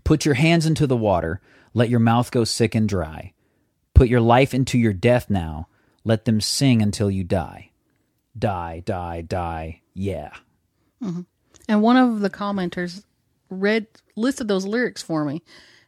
Put 0.05 0.25
your 0.25 0.35
hands 0.35 0.67
into 0.67 0.87
the 0.87 0.97
water, 0.97 1.41
let 1.75 1.89
your 1.89 2.01
mouth 2.01 2.31
go 2.31 2.45
sick 2.45 2.75
and 2.75 2.89
dry. 2.89 3.33
Put 3.95 4.09
your 4.09 4.21
life 4.21 4.53
into 4.53 4.79
your 4.79 4.93
death 4.93 5.31
now, 5.31 5.69
let 6.05 6.25
them 6.25 6.41
sing 6.41 6.83
until 6.83 7.11
you 7.11 7.25
die. 7.25 7.71
Die, 8.39 8.83
die, 8.85 9.23
die, 9.23 9.81
yeah. 9.95 10.31
And 11.69 11.83
one 11.83 11.97
of 11.97 12.21
the 12.21 12.31
commenters 12.31 13.05
read 13.49 13.87
listed 14.17 14.49
those 14.49 14.67
lyrics 14.67 15.03
for 15.03 15.25
me 15.25 15.43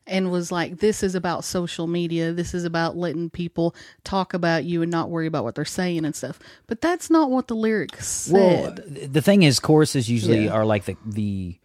and 0.09 0.31
was 0.31 0.51
like, 0.51 0.79
This 0.79 1.03
is 1.03 1.15
about 1.15 1.45
social 1.45 1.87
media. 1.87 2.33
This 2.33 2.55
is 2.55 2.65
about 2.65 2.97
letting 2.97 3.31
people 3.31 3.75
talk 4.05 4.35
about 4.35 4.65
you 4.65 4.83
and 4.83 4.91
not 4.91 5.11
worry 5.11 5.27
about 5.27 5.45
what 5.45 5.55
they're 5.55 5.65
saying 5.65 6.05
and 6.05 6.15
stuff. 6.17 6.39
But 6.67 6.81
that's 6.81 7.11
not 7.11 7.31
what 7.31 7.49
the 7.49 7.57
lyrics 7.57 8.29
Well, 8.33 8.65
said. 8.77 8.95
th- 8.95 9.11
the 9.13 9.23
thing 9.23 9.43
is, 9.43 9.61
choruses 9.61 10.11
usually 10.11 10.45
Yeah. 10.47 10.53
are 10.53 10.65
like 10.67 10.85
the 10.87 10.97
the 11.07 11.59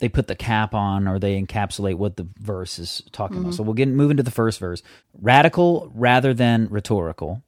they 0.00 0.08
put 0.08 0.28
the 0.28 0.36
cap 0.36 0.74
on 0.74 1.08
or 1.08 1.18
they 1.18 1.40
encapsulate 1.42 1.96
what 1.96 2.16
the 2.16 2.28
verse 2.38 2.78
is 2.78 3.02
talking 3.10 3.38
about. 3.38 3.48
Mm-hmm. 3.50 3.56
So 3.56 3.62
we'll 3.64 3.74
get 3.74 3.88
move 3.88 4.12
into 4.12 4.22
the 4.22 4.30
first 4.30 4.60
verse. 4.60 4.80
Radical 5.20 5.90
rather 5.94 6.32
than 6.32 6.68
rhetorical, 6.70 7.42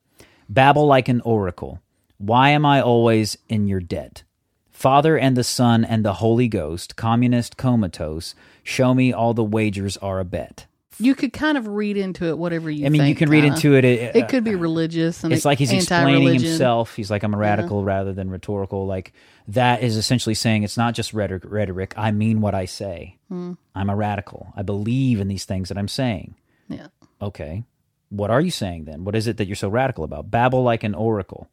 babble 0.48 0.86
like 0.86 1.08
an 1.08 1.20
oracle. 1.20 1.80
Why 2.18 2.50
am 2.50 2.66
I 2.66 2.80
always 2.82 3.38
in 3.48 3.66
your 3.68 3.80
debt? 3.80 4.24
Father 4.70 5.16
and 5.16 5.36
the 5.36 5.44
Son 5.44 5.84
and 5.84 6.04
the 6.04 6.14
Holy 6.14 6.48
Ghost, 6.48 6.96
communist 6.96 7.56
comatose. 7.56 8.34
Show 8.62 8.94
me 8.94 9.12
all 9.12 9.34
the 9.34 9.44
wagers 9.44 9.96
are 9.98 10.20
a 10.20 10.24
bet. 10.24 10.66
you 10.98 11.14
could 11.14 11.32
kind 11.32 11.56
of 11.56 11.66
read 11.66 11.96
into 11.96 12.26
it 12.26 12.36
whatever 12.36 12.70
you 12.70 12.84
I 12.84 12.90
mean, 12.90 13.06
you 13.06 13.14
can 13.14 13.30
read 13.30 13.40
kinda. 13.44 13.56
into 13.56 13.74
it. 13.74 13.84
it 13.86 14.16
It 14.16 14.28
could 14.28 14.44
be 14.44 14.54
religious 14.54 15.24
and 15.24 15.32
it's 15.32 15.44
like 15.46 15.58
he's 15.58 15.72
explaining 15.72 16.14
anti-religion. 16.16 16.48
himself. 16.50 16.94
He's 16.94 17.10
like, 17.10 17.22
I'm 17.22 17.32
a 17.32 17.38
radical 17.38 17.82
rather 17.84 18.12
than 18.12 18.28
rhetorical. 18.30 18.86
Like 18.86 19.12
that 19.48 19.82
is 19.82 19.96
essentially 19.96 20.34
saying 20.34 20.62
it's 20.62 20.76
not 20.76 20.94
just 20.94 21.14
rhetoric. 21.14 21.44
rhetoric 21.46 21.94
I 21.96 22.10
mean 22.10 22.40
what 22.42 22.54
I 22.54 22.66
say. 22.66 23.16
Hmm. 23.28 23.54
I'm 23.74 23.88
a 23.88 23.96
radical. 23.96 24.52
I 24.54 24.62
believe 24.62 25.20
in 25.20 25.28
these 25.28 25.46
things 25.46 25.70
that 25.70 25.78
I'm 25.78 25.88
saying. 25.88 26.34
Yeah. 26.68 26.88
Okay. 27.22 27.64
What 28.10 28.30
are 28.30 28.40
you 28.40 28.50
saying 28.50 28.84
then? 28.84 29.04
What 29.04 29.14
is 29.16 29.26
it 29.26 29.38
that 29.38 29.46
you're 29.46 29.56
so 29.56 29.68
radical 29.70 30.04
about? 30.04 30.30
Babble 30.30 30.62
like 30.62 30.84
an 30.84 30.94
oracle. 30.94 31.48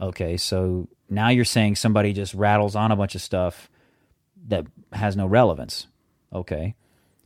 Okay. 0.00 0.36
So 0.36 0.88
now 1.08 1.28
you're 1.28 1.44
saying 1.44 1.76
somebody 1.76 2.12
just 2.12 2.34
rattles 2.34 2.74
on 2.74 2.90
a 2.90 2.96
bunch 2.96 3.14
of 3.14 3.22
stuff 3.22 3.70
that 4.48 4.66
has 4.92 5.16
no 5.16 5.26
relevance. 5.26 5.86
Okay. 6.32 6.74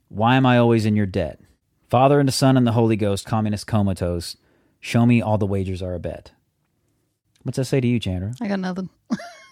Why 0.08 0.37
am 0.37 0.46
I 0.46 0.58
always 0.58 0.87
in 0.87 0.96
your 0.96 1.06
debt? 1.06 1.40
Father 1.88 2.18
and 2.18 2.28
the 2.28 2.32
Son 2.32 2.56
and 2.56 2.66
the 2.66 2.73
Holy 2.73 2.96
Ghost, 2.96 3.26
communist 3.26 3.66
comatose. 3.66 4.37
Show 4.80 5.06
me 5.06 5.23
all 5.23 5.38
the 5.38 5.46
wagers 5.46 5.82
are 5.82 5.94
a 5.94 6.00
bet. 6.00 6.32
What's 7.42 7.56
that 7.56 7.64
say 7.66 7.80
to 7.80 7.87
you, 7.87 7.99
Chandra? 8.00 8.32
I 8.40 8.49
got 8.49 8.61
nothing. 8.61 8.88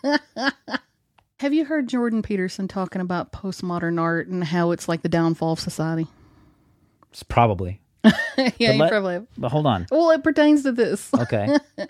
Have 1.40 1.52
you 1.52 1.64
heard 1.64 1.88
Jordan 1.88 2.23
Peterson 2.23 2.68
talking 2.68 3.00
about 3.00 3.32
postmodern 3.32 4.00
art 4.00 4.28
and 4.28 4.44
how 4.44 4.71
it's 4.71 4.88
like 4.88 5.02
the 5.02 5.09
downfall 5.09 5.52
of 5.52 5.61
society? 5.61 6.06
It's 7.11 7.23
probably. 7.23 7.80
yeah, 8.04 8.50
you 8.59 8.73
let- 8.75 8.90
probably 8.90 9.14
have. 9.14 9.26
But 9.37 9.50
hold 9.50 9.66
on. 9.66 9.87
Well, 9.90 10.11
it 10.11 10.23
pertains 10.23 10.62
to 10.62 10.73
this. 10.73 11.12
Okay. 11.12 11.59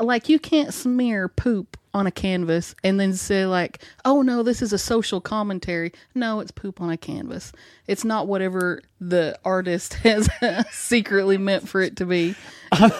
like 0.00 0.28
you 0.28 0.38
can't 0.38 0.72
smear 0.74 1.28
poop 1.28 1.76
on 1.94 2.06
a 2.06 2.10
canvas 2.10 2.74
and 2.84 3.00
then 3.00 3.14
say 3.14 3.46
like 3.46 3.82
oh 4.04 4.20
no 4.20 4.42
this 4.42 4.60
is 4.60 4.72
a 4.72 4.78
social 4.78 5.20
commentary. 5.20 5.92
No 6.14 6.40
it's 6.40 6.50
poop 6.50 6.80
on 6.80 6.90
a 6.90 6.96
canvas. 6.96 7.52
It's 7.86 8.04
not 8.04 8.26
whatever 8.26 8.82
the 9.00 9.38
artist 9.44 9.94
has 10.02 10.28
secretly 10.70 11.38
meant 11.38 11.68
for 11.68 11.80
it 11.80 11.96
to 11.96 12.06
be. 12.06 12.34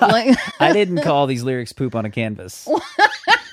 Like 0.00 0.38
I 0.60 0.72
didn't 0.72 1.02
call 1.02 1.26
these 1.26 1.42
lyrics 1.42 1.72
poop 1.72 1.94
on 1.94 2.04
a 2.06 2.10
canvas. 2.10 2.68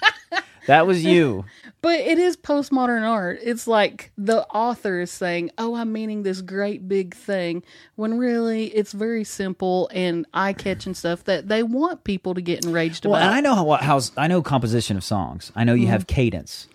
that 0.67 0.85
was 0.87 1.03
you. 1.03 1.45
but 1.81 1.99
it 1.99 2.17
is 2.19 2.37
postmodern 2.37 3.01
art 3.07 3.39
it's 3.43 3.67
like 3.67 4.11
the 4.17 4.45
author 4.47 5.01
is 5.01 5.11
saying 5.11 5.51
oh 5.57 5.75
i'm 5.75 5.91
meaning 5.91 6.23
this 6.23 6.41
great 6.41 6.87
big 6.87 7.13
thing 7.15 7.61
when 7.95 8.17
really 8.17 8.67
it's 8.67 8.91
very 8.93 9.23
simple 9.23 9.89
and 9.93 10.25
eye-catching 10.33 10.93
stuff 10.93 11.23
that 11.25 11.47
they 11.49 11.63
want 11.63 12.03
people 12.03 12.33
to 12.33 12.41
get 12.41 12.63
enraged 12.65 13.05
Well, 13.05 13.15
about 13.15 13.27
and 13.27 13.35
I 13.35 13.41
know 13.41 13.55
how, 13.55 13.69
how 13.85 13.99
I 14.17 14.27
know 14.27 14.41
composition 14.41 14.95
of 14.97 15.03
songs. 15.03 15.51
I 15.55 15.63
know 15.63 15.73
you 15.73 15.83
Mm-hmm. 15.83 15.91
have 15.91 16.07
cadence, 16.07 16.67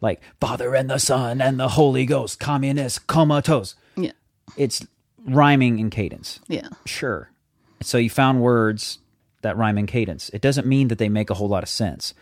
like 0.00 0.20
Father 0.40 0.74
and 0.74 0.90
the 0.90 0.98
Son 0.98 1.40
and 1.40 1.58
the 1.60 1.68
Holy 1.68 2.04
Ghost, 2.06 2.40
communist 2.40 3.06
comatose. 3.06 3.74
yeah 3.96 4.12
It's 4.56 4.84
rhyming 5.26 5.78
in 5.78 5.90
cadence. 5.90 6.40
yeah 6.48 6.68
Sure. 6.84 7.30
So 7.82 7.98
you 7.98 8.10
found 8.10 8.40
words 8.40 8.98
that 9.42 9.56
rhyme 9.56 9.78
in 9.78 9.86
cadence. 9.86 10.30
It 10.30 10.40
doesn't 10.42 10.66
mean 10.66 10.88
that 10.88 10.98
they 10.98 11.08
make 11.08 11.30
a 11.30 11.34
whole 11.34 11.48
lot 11.48 11.62
of 11.62 11.68
sense. 11.68 12.12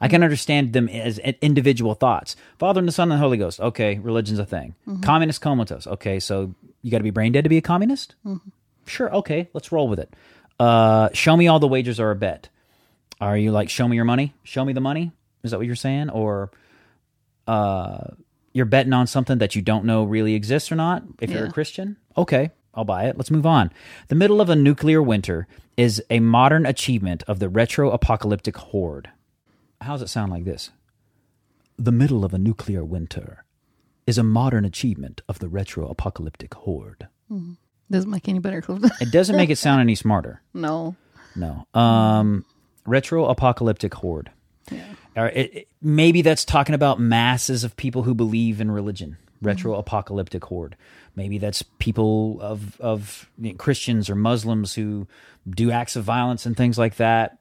I 0.00 0.08
can 0.08 0.22
understand 0.22 0.72
them 0.72 0.88
as 0.88 1.18
individual 1.18 1.94
thoughts. 1.94 2.34
Father 2.58 2.78
and 2.78 2.88
the 2.88 2.92
Son 2.92 3.10
and 3.12 3.18
the 3.18 3.22
Holy 3.22 3.36
Ghost. 3.36 3.60
Okay, 3.60 3.98
religion's 3.98 4.38
a 4.38 4.46
thing. 4.46 4.74
Communist 5.02 5.40
comatose. 5.40 5.86
Okay, 5.86 6.20
so 6.20 6.54
you 6.82 6.90
got 6.90 6.98
to 6.98 7.04
be 7.04 7.10
brain 7.10 7.32
dead 7.32 7.44
to 7.44 7.50
be 7.50 7.58
a 7.58 7.62
communist. 7.62 8.14
Sure. 8.86 9.14
Okay, 9.16 9.48
let's 9.52 9.70
roll 9.72 9.88
with 9.88 9.98
it. 10.00 10.14
Uh, 10.58 11.10
show 11.12 11.36
me 11.36 11.48
all 11.48 11.58
the 11.58 11.68
wagers 11.68 12.00
are 12.00 12.10
a 12.10 12.16
bet. 12.16 12.48
Are 13.20 13.36
you 13.36 13.52
like 13.52 13.68
show 13.68 13.86
me 13.86 13.96
your 13.96 14.04
money? 14.04 14.32
Show 14.42 14.64
me 14.64 14.72
the 14.72 14.80
money? 14.80 15.12
Is 15.42 15.50
that 15.50 15.58
what 15.58 15.66
you're 15.66 15.76
saying? 15.76 16.10
Or 16.10 16.50
uh, 17.46 18.08
you're 18.52 18.64
betting 18.66 18.92
on 18.92 19.06
something 19.06 19.38
that 19.38 19.54
you 19.54 19.62
don't 19.62 19.84
know 19.84 20.04
really 20.04 20.34
exists 20.34 20.72
or 20.72 20.76
not? 20.76 21.02
If 21.20 21.30
you're 21.30 21.46
a 21.46 21.52
Christian, 21.52 21.96
okay, 22.16 22.50
I'll 22.74 22.84
buy 22.84 23.04
it. 23.04 23.16
Let's 23.16 23.30
move 23.30 23.46
on. 23.46 23.70
The 24.08 24.14
middle 24.14 24.40
of 24.40 24.48
a 24.48 24.56
nuclear 24.56 25.02
winter 25.02 25.46
is 25.76 26.02
a 26.10 26.20
modern 26.20 26.64
achievement 26.66 27.22
of 27.26 27.38
the 27.38 27.48
retro 27.48 27.90
apocalyptic 27.90 28.56
horde. 28.56 29.10
How 29.80 29.92
does 29.92 30.02
it 30.02 30.08
sound 30.08 30.30
like 30.32 30.44
this? 30.44 30.70
The 31.78 31.92
middle 31.92 32.24
of 32.24 32.34
a 32.34 32.38
nuclear 32.38 32.84
winter 32.84 33.44
is 34.06 34.18
a 34.18 34.22
modern 34.22 34.64
achievement 34.64 35.22
of 35.28 35.38
the 35.38 35.48
retro 35.48 35.88
apocalyptic 35.88 36.52
horde. 36.54 37.08
doesn't 37.90 38.10
make 38.10 38.28
any 38.28 38.38
better 38.38 38.62
It 39.00 39.10
doesn't 39.10 39.36
make 39.36 39.50
it 39.50 39.56
sound 39.56 39.80
any 39.80 39.94
smarter. 39.94 40.42
no 40.54 40.96
No. 41.36 41.66
Um, 41.78 42.44
retro 42.86 43.26
apocalyptic 43.26 43.94
horde. 43.94 44.30
Or 45.16 45.26
it, 45.28 45.54
it- 45.54 45.68
maybe 45.82 46.22
that's 46.22 46.44
talking 46.44 46.74
about 46.74 47.00
masses 47.00 47.64
of 47.64 47.76
people 47.76 48.02
who 48.02 48.14
believe 48.14 48.60
in 48.60 48.70
religion. 48.70 49.16
Retro 49.42 49.74
apocalyptic 49.74 50.44
horde. 50.44 50.76
Maybe 51.16 51.38
that's 51.38 51.62
people 51.78 52.38
of 52.42 52.78
of 52.80 53.28
you 53.38 53.52
know, 53.52 53.56
Christians 53.56 54.10
or 54.10 54.14
Muslims 54.14 54.74
who 54.74 55.08
do 55.48 55.70
acts 55.70 55.96
of 55.96 56.04
violence 56.04 56.44
and 56.44 56.54
things 56.56 56.76
like 56.76 56.96
that 56.96 57.38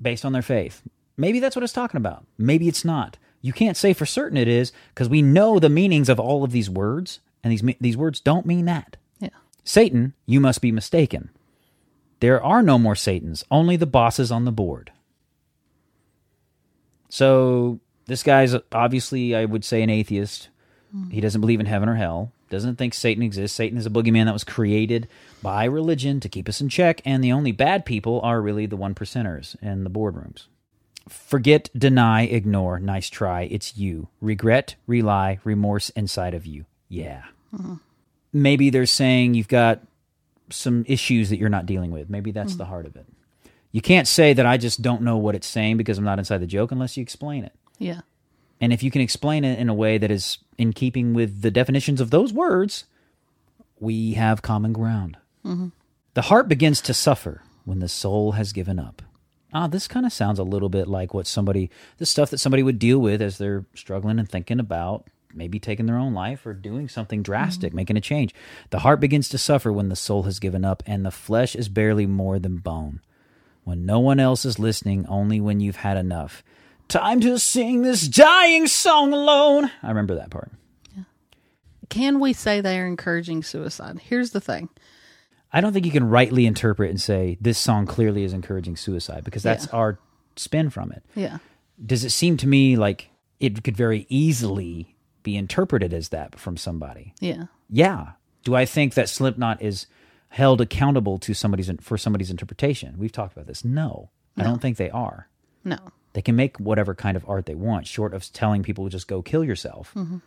based 0.00 0.24
on 0.24 0.32
their 0.32 0.42
faith. 0.42 0.80
Maybe 1.16 1.40
that's 1.40 1.56
what 1.56 1.62
it's 1.62 1.72
talking 1.72 1.98
about. 1.98 2.26
Maybe 2.38 2.68
it's 2.68 2.84
not. 2.84 3.16
You 3.40 3.52
can't 3.52 3.76
say 3.76 3.92
for 3.92 4.06
certain 4.06 4.38
it 4.38 4.48
is 4.48 4.72
because 4.88 5.08
we 5.08 5.22
know 5.22 5.58
the 5.58 5.68
meanings 5.68 6.08
of 6.08 6.18
all 6.18 6.44
of 6.44 6.52
these 6.52 6.70
words, 6.70 7.20
and 7.42 7.52
these 7.52 7.62
these 7.80 7.96
words 7.96 8.20
don't 8.20 8.46
mean 8.46 8.64
that. 8.64 8.96
yeah 9.20 9.28
Satan, 9.64 10.14
you 10.26 10.40
must 10.40 10.60
be 10.60 10.72
mistaken. 10.72 11.30
There 12.20 12.42
are 12.42 12.62
no 12.62 12.78
more 12.78 12.94
Satans, 12.94 13.44
only 13.50 13.76
the 13.76 13.86
bosses 13.86 14.32
on 14.32 14.46
the 14.46 14.52
board. 14.52 14.92
So, 17.10 17.80
this 18.06 18.22
guy's 18.22 18.56
obviously, 18.72 19.34
I 19.34 19.44
would 19.44 19.64
say, 19.64 19.82
an 19.82 19.90
atheist. 19.90 20.48
Hmm. 20.90 21.10
He 21.10 21.20
doesn't 21.20 21.40
believe 21.40 21.60
in 21.60 21.66
heaven 21.66 21.88
or 21.88 21.96
hell, 21.96 22.32
doesn't 22.48 22.76
think 22.76 22.94
Satan 22.94 23.22
exists. 23.22 23.56
Satan 23.56 23.76
is 23.76 23.84
a 23.84 23.90
boogeyman 23.90 24.24
that 24.24 24.32
was 24.32 24.42
created 24.42 25.06
by 25.42 25.64
religion 25.64 26.18
to 26.20 26.28
keep 26.28 26.48
us 26.48 26.60
in 26.60 26.70
check, 26.70 27.02
and 27.04 27.22
the 27.22 27.32
only 27.32 27.52
bad 27.52 27.84
people 27.84 28.20
are 28.22 28.40
really 28.40 28.64
the 28.66 28.76
one 28.76 28.94
percenters 28.94 29.60
in 29.62 29.84
the 29.84 29.90
boardrooms. 29.90 30.46
Forget, 31.08 31.68
deny, 31.76 32.22
ignore. 32.22 32.78
Nice 32.78 33.08
try. 33.08 33.42
It's 33.42 33.76
you. 33.76 34.08
Regret, 34.20 34.76
rely, 34.86 35.38
remorse 35.44 35.90
inside 35.90 36.34
of 36.34 36.46
you. 36.46 36.64
Yeah. 36.88 37.24
Mm-hmm. 37.54 37.74
Maybe 38.32 38.70
they're 38.70 38.86
saying 38.86 39.34
you've 39.34 39.48
got 39.48 39.80
some 40.50 40.84
issues 40.88 41.30
that 41.30 41.38
you're 41.38 41.48
not 41.48 41.66
dealing 41.66 41.90
with. 41.90 42.08
Maybe 42.08 42.30
that's 42.30 42.52
mm-hmm. 42.52 42.58
the 42.58 42.64
heart 42.66 42.86
of 42.86 42.96
it. 42.96 43.06
You 43.70 43.80
can't 43.80 44.08
say 44.08 44.32
that 44.32 44.46
I 44.46 44.56
just 44.56 44.82
don't 44.82 45.02
know 45.02 45.16
what 45.16 45.34
it's 45.34 45.46
saying 45.46 45.76
because 45.76 45.98
I'm 45.98 46.04
not 46.04 46.18
inside 46.18 46.38
the 46.38 46.46
joke 46.46 46.70
unless 46.70 46.96
you 46.96 47.02
explain 47.02 47.44
it. 47.44 47.52
Yeah. 47.78 48.00
And 48.60 48.72
if 48.72 48.82
you 48.82 48.90
can 48.90 49.00
explain 49.00 49.44
it 49.44 49.58
in 49.58 49.68
a 49.68 49.74
way 49.74 49.98
that 49.98 50.10
is 50.10 50.38
in 50.56 50.72
keeping 50.72 51.12
with 51.12 51.42
the 51.42 51.50
definitions 51.50 52.00
of 52.00 52.10
those 52.10 52.32
words, 52.32 52.84
we 53.80 54.14
have 54.14 54.42
common 54.42 54.72
ground. 54.72 55.16
Mm-hmm. 55.44 55.68
The 56.14 56.22
heart 56.22 56.48
begins 56.48 56.80
to 56.82 56.94
suffer 56.94 57.42
when 57.64 57.80
the 57.80 57.88
soul 57.88 58.32
has 58.32 58.52
given 58.52 58.78
up. 58.78 59.02
Ah, 59.54 59.68
this 59.68 59.86
kind 59.86 60.04
of 60.04 60.12
sounds 60.12 60.40
a 60.40 60.44
little 60.44 60.68
bit 60.68 60.88
like 60.88 61.14
what 61.14 61.26
somebody, 61.28 61.70
the 61.98 62.06
stuff 62.06 62.30
that 62.30 62.38
somebody 62.38 62.62
would 62.62 62.78
deal 62.78 62.98
with 62.98 63.22
as 63.22 63.38
they're 63.38 63.64
struggling 63.74 64.18
and 64.18 64.28
thinking 64.28 64.58
about 64.58 65.06
maybe 65.36 65.58
taking 65.58 65.86
their 65.86 65.96
own 65.96 66.14
life 66.14 66.46
or 66.46 66.54
doing 66.54 66.88
something 66.88 67.22
drastic, 67.22 67.72
making 67.74 67.96
a 67.96 68.00
change. 68.00 68.34
The 68.70 68.80
heart 68.80 69.00
begins 69.00 69.28
to 69.30 69.38
suffer 69.38 69.72
when 69.72 69.88
the 69.88 69.96
soul 69.96 70.24
has 70.24 70.38
given 70.38 70.64
up, 70.64 70.82
and 70.86 71.04
the 71.04 71.10
flesh 71.10 71.56
is 71.56 71.68
barely 71.68 72.06
more 72.06 72.38
than 72.38 72.58
bone. 72.58 73.00
When 73.64 73.86
no 73.86 73.98
one 73.98 74.20
else 74.20 74.44
is 74.44 74.58
listening, 74.58 75.06
only 75.06 75.40
when 75.40 75.60
you've 75.60 75.76
had 75.76 75.96
enough. 75.96 76.44
Time 76.88 77.20
to 77.20 77.38
sing 77.38 77.82
this 77.82 78.06
dying 78.06 78.66
song 78.66 79.12
alone. 79.12 79.70
I 79.82 79.88
remember 79.88 80.14
that 80.16 80.30
part. 80.30 80.52
Can 81.88 82.20
we 82.20 82.32
say 82.32 82.60
they 82.60 82.78
are 82.80 82.86
encouraging 82.86 83.42
suicide? 83.42 84.00
Here's 84.02 84.30
the 84.30 84.40
thing. 84.40 84.68
I 85.54 85.60
don't 85.60 85.72
think 85.72 85.86
you 85.86 85.92
can 85.92 86.08
rightly 86.08 86.46
interpret 86.46 86.90
and 86.90 87.00
say 87.00 87.38
this 87.40 87.58
song 87.58 87.86
clearly 87.86 88.24
is 88.24 88.32
encouraging 88.32 88.74
suicide 88.74 89.22
because 89.22 89.44
that's 89.44 89.68
our 89.68 90.00
spin 90.34 90.68
from 90.68 90.90
it. 90.90 91.04
Yeah. 91.14 91.38
Does 91.84 92.04
it 92.04 92.10
seem 92.10 92.36
to 92.38 92.48
me 92.48 92.74
like 92.74 93.10
it 93.38 93.62
could 93.62 93.76
very 93.76 94.04
easily 94.08 94.96
be 95.22 95.36
interpreted 95.36 95.94
as 95.94 96.08
that 96.08 96.40
from 96.40 96.56
somebody? 96.56 97.14
Yeah. 97.20 97.44
Yeah. 97.70 98.12
Do 98.42 98.56
I 98.56 98.64
think 98.64 98.94
that 98.94 99.08
Slipknot 99.08 99.62
is 99.62 99.86
held 100.30 100.60
accountable 100.60 101.18
to 101.18 101.34
somebody's 101.34 101.70
for 101.80 101.96
somebody's 101.96 102.32
interpretation? 102.32 102.96
We've 102.98 103.12
talked 103.12 103.32
about 103.32 103.46
this. 103.46 103.64
No, 103.64 104.10
I 104.36 104.42
don't 104.42 104.60
think 104.60 104.76
they 104.76 104.90
are. 104.90 105.28
No. 105.62 105.78
They 106.14 106.22
can 106.22 106.34
make 106.34 106.58
whatever 106.58 106.96
kind 106.96 107.16
of 107.16 107.24
art 107.28 107.46
they 107.46 107.54
want, 107.54 107.86
short 107.86 108.12
of 108.12 108.32
telling 108.32 108.64
people 108.64 108.84
to 108.84 108.90
just 108.90 109.06
go 109.06 109.22
kill 109.22 109.44
yourself. 109.44 109.92
Mm-hmm. 109.94 110.18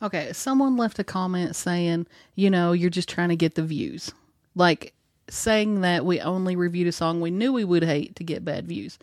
Okay, 0.00 0.32
someone 0.32 0.76
left 0.76 1.00
a 1.00 1.04
comment 1.04 1.56
saying, 1.56 2.06
you 2.36 2.50
know, 2.50 2.70
you're 2.72 2.88
just 2.88 3.08
trying 3.08 3.30
to 3.30 3.36
get 3.36 3.56
the 3.56 3.62
views. 3.62 4.12
Like 4.56 4.92
saying 5.28 5.82
that 5.82 6.04
we 6.04 6.20
only 6.20 6.56
reviewed 6.56 6.88
a 6.88 6.92
song 6.92 7.20
we 7.20 7.30
knew 7.30 7.52
we 7.52 7.64
would 7.64 7.84
hate 7.84 8.16
to 8.16 8.24
get 8.24 8.44
bad 8.44 8.66
views. 8.66 8.98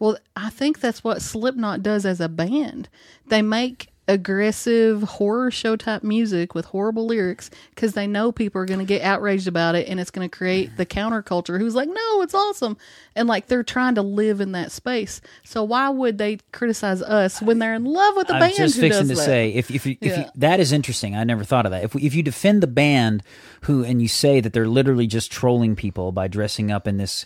Well, 0.00 0.18
I 0.34 0.50
think 0.50 0.80
that's 0.80 1.04
what 1.04 1.22
Slipknot 1.22 1.82
does 1.82 2.04
as 2.04 2.20
a 2.20 2.28
band. 2.28 2.88
They 3.28 3.42
make 3.42 3.92
aggressive 4.06 5.02
horror 5.02 5.50
show 5.50 5.76
type 5.76 6.02
music 6.02 6.54
with 6.54 6.66
horrible 6.66 7.06
lyrics 7.06 7.48
because 7.70 7.94
they 7.94 8.06
know 8.06 8.30
people 8.30 8.60
are 8.60 8.66
going 8.66 8.80
to 8.80 8.84
get 8.84 9.00
outraged 9.02 9.48
about 9.48 9.74
it 9.74 9.88
and 9.88 9.98
it's 9.98 10.10
going 10.10 10.28
to 10.28 10.36
create 10.36 10.76
the 10.76 10.84
counterculture 10.84 11.58
who's 11.58 11.74
like, 11.74 11.88
no, 11.88 12.22
it's 12.22 12.34
awesome. 12.34 12.76
And 13.16 13.28
like 13.28 13.46
they're 13.46 13.62
trying 13.62 13.94
to 13.94 14.02
live 14.02 14.42
in 14.42 14.52
that 14.52 14.72
space. 14.72 15.22
So 15.42 15.64
why 15.64 15.88
would 15.88 16.18
they 16.18 16.38
criticize 16.52 17.00
us 17.00 17.40
when 17.40 17.58
they're 17.58 17.74
in 17.74 17.84
love 17.84 18.14
with 18.16 18.26
the 18.26 18.34
I'm 18.34 18.40
band 18.40 18.56
just 18.56 18.74
who 18.74 18.82
fixing 18.82 19.08
does 19.08 19.08
to 19.08 19.14
that? 19.16 19.24
say 19.24 19.50
if 19.54 19.70
if, 19.70 19.86
you, 19.86 19.96
if 20.02 20.18
you, 20.18 20.24
that 20.34 20.60
is 20.60 20.70
interesting. 20.70 21.16
I 21.16 21.24
never 21.24 21.44
thought 21.44 21.64
of 21.64 21.72
that. 21.72 21.84
If 21.84 21.96
if 21.96 22.14
you 22.14 22.22
defend 22.22 22.62
the 22.62 22.66
band 22.66 23.22
who 23.62 23.84
and 23.84 24.02
you 24.02 24.08
say 24.08 24.40
that 24.40 24.52
they're 24.52 24.68
literally 24.68 25.06
just 25.06 25.32
trolling 25.32 25.76
people 25.76 26.12
by 26.12 26.28
dressing 26.28 26.70
up 26.70 26.86
in 26.86 26.98
this 26.98 27.24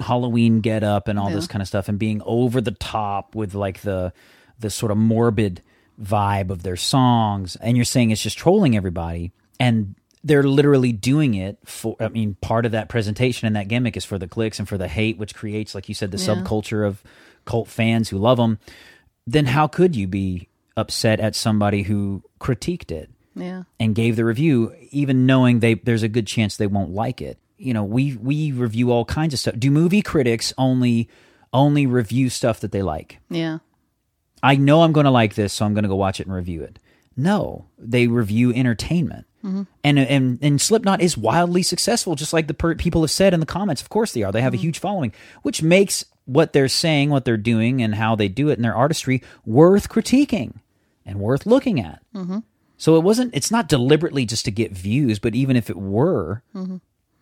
Halloween 0.00 0.62
get 0.62 0.82
up 0.82 1.08
and 1.08 1.18
all 1.18 1.30
this 1.30 1.46
kind 1.46 1.60
of 1.60 1.68
stuff 1.68 1.88
and 1.88 1.98
being 1.98 2.22
over 2.24 2.62
the 2.62 2.70
top 2.70 3.34
with 3.34 3.54
like 3.54 3.82
the 3.82 4.14
the 4.58 4.70
sort 4.70 4.90
of 4.90 4.96
morbid 4.96 5.60
vibe 6.02 6.50
of 6.50 6.62
their 6.62 6.76
songs 6.76 7.56
and 7.56 7.76
you're 7.76 7.84
saying 7.84 8.10
it's 8.10 8.22
just 8.22 8.38
trolling 8.38 8.76
everybody 8.76 9.32
and 9.58 9.94
they're 10.24 10.42
literally 10.42 10.92
doing 10.92 11.34
it 11.34 11.58
for 11.64 11.96
I 12.00 12.08
mean 12.08 12.36
part 12.40 12.64
of 12.66 12.72
that 12.72 12.88
presentation 12.88 13.46
and 13.46 13.56
that 13.56 13.68
gimmick 13.68 13.96
is 13.96 14.04
for 14.04 14.18
the 14.18 14.28
clicks 14.28 14.58
and 14.58 14.68
for 14.68 14.78
the 14.78 14.88
hate 14.88 15.18
which 15.18 15.34
creates 15.34 15.74
like 15.74 15.88
you 15.88 15.94
said 15.94 16.10
the 16.10 16.18
Yeah. 16.18 16.36
subculture 16.36 16.86
of 16.86 17.02
cult 17.44 17.68
fans 17.68 18.08
who 18.08 18.18
love 18.18 18.38
them 18.38 18.58
then 19.26 19.46
how 19.46 19.66
could 19.66 19.94
you 19.94 20.06
be 20.06 20.48
upset 20.76 21.20
at 21.20 21.34
somebody 21.34 21.82
who 21.82 22.22
critiqued 22.40 22.90
it 22.90 23.10
Yeah. 23.34 23.64
and 23.78 23.94
gave 23.94 24.16
the 24.16 24.24
review 24.24 24.72
even 24.90 25.26
knowing 25.26 25.60
they 25.60 25.74
there's 25.74 26.02
a 26.02 26.08
good 26.08 26.26
chance 26.26 26.56
they 26.56 26.66
won't 26.66 26.92
like 26.94 27.20
it 27.20 27.38
you 27.58 27.74
know 27.74 27.84
we 27.84 28.16
we 28.16 28.52
review 28.52 28.90
all 28.90 29.04
kinds 29.04 29.34
of 29.34 29.40
stuff 29.40 29.54
do 29.58 29.70
movie 29.70 30.00
critics 30.02 30.52
only 30.56 31.08
only 31.52 31.84
review 31.86 32.30
stuff 32.30 32.60
that 32.60 32.72
they 32.72 32.80
like 32.82 33.18
Yeah. 33.28 33.58
I 34.42 34.56
know 34.56 34.82
i'm 34.82 34.92
going 34.92 35.04
to 35.04 35.10
like 35.10 35.34
this 35.34 35.52
so 35.52 35.64
i'm 35.64 35.74
going 35.74 35.84
to 35.84 35.88
go 35.88 35.96
watch 35.96 36.20
it 36.20 36.26
and 36.26 36.34
review 36.34 36.62
it. 36.62 36.78
No 37.16 37.66
they 37.78 38.06
review 38.06 38.52
entertainment. 38.52 39.26
Mm-hmm. 39.44 39.62
And 39.84 39.98
and 39.98 40.38
and 40.42 40.60
slipknot 40.60 41.00
is 41.00 41.16
wildly 41.16 41.62
successful 41.62 42.14
just 42.14 42.32
like 42.32 42.46
the 42.46 42.54
per- 42.54 42.74
people 42.74 43.02
have 43.02 43.10
said 43.10 43.34
in 43.34 43.40
the 43.40 43.46
comments. 43.46 43.82
Of 43.82 43.88
course 43.88 44.12
they 44.12 44.22
are. 44.22 44.32
They 44.32 44.42
have 44.42 44.52
a 44.54 44.56
mm-hmm. 44.56 44.62
huge 44.62 44.78
following 44.78 45.12
which 45.42 45.62
makes 45.62 46.04
what 46.26 46.52
they're 46.52 46.68
saying 46.68 47.10
what 47.10 47.24
they're 47.24 47.36
doing 47.36 47.82
and 47.82 47.94
how 47.94 48.14
they 48.14 48.28
do 48.28 48.48
it 48.50 48.56
in 48.58 48.62
their 48.62 48.74
artistry 48.74 49.22
worth 49.44 49.88
critiquing 49.88 50.60
and 51.04 51.18
worth 51.18 51.46
looking 51.46 51.80
at. 51.80 52.00
Mm-hmm. 52.14 52.38
So 52.76 52.96
it 52.96 53.02
wasn't 53.02 53.34
it's 53.34 53.50
not 53.50 53.68
deliberately 53.68 54.24
just 54.26 54.44
to 54.44 54.50
get 54.50 54.72
views 54.72 55.18
but 55.18 55.34
even 55.34 55.56
if 55.56 55.68
it 55.68 55.76
were 55.76 56.42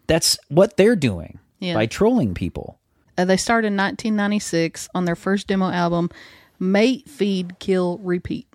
that's 0.08 0.38
what 0.48 0.76
they're 0.76 0.96
doing 0.96 1.38
Yeah. 1.60 1.74
by 1.74 1.86
trolling 1.86 2.34
people. 2.34 2.78
Uh, 3.16 3.24
they 3.24 3.36
started 3.36 3.68
in 3.68 3.76
1996 3.76 4.88
on 4.94 5.04
their 5.04 5.16
first 5.16 5.46
demo 5.48 5.70
album, 5.70 6.08
Mate, 6.58 7.08
Feed, 7.08 7.58
Kill, 7.58 7.98
Repeat. 7.98 8.46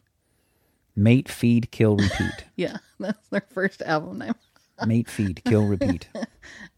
mate 0.96 1.28
feed 1.30 1.72
kill 1.72 1.96
repeat 1.98 2.46
Yeah, 2.56 2.78
that's 3.00 3.28
their 3.30 3.46
first 3.52 3.82
album 3.82 4.20
name. 4.20 4.36
mate 4.86 5.10
feed 5.10 5.42
kill 5.46 5.66
repeat 5.66 6.08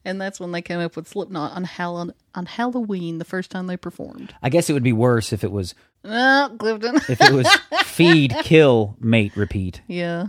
And 0.06 0.22
that's 0.22 0.40
when 0.40 0.52
they 0.54 0.62
came 0.62 0.80
up 0.80 0.96
with 0.96 1.08
Slipknot 1.08 1.52
on, 1.54 1.64
Hall- 1.66 2.12
on 2.36 2.46
Halloween, 2.46 3.18
the 3.18 3.26
first 3.26 3.50
time 3.52 3.68
they 3.68 3.76
performed. 3.78 4.34
i 4.42 4.50
guess 4.50 4.70
it 4.70 4.74
would 4.74 4.84
be 4.84 4.94
worse 4.94 5.34
if 5.34 5.44
it 5.44 5.52
was 5.52 5.74
Oh, 6.06 6.56
Clifton. 6.60 6.96
if 7.10 7.20
it 7.20 7.34
was 7.34 7.48
feed 7.84 8.34
kill 8.44 8.96
mate 9.00 9.36
repeat 9.36 9.82
yeah, 9.88 10.28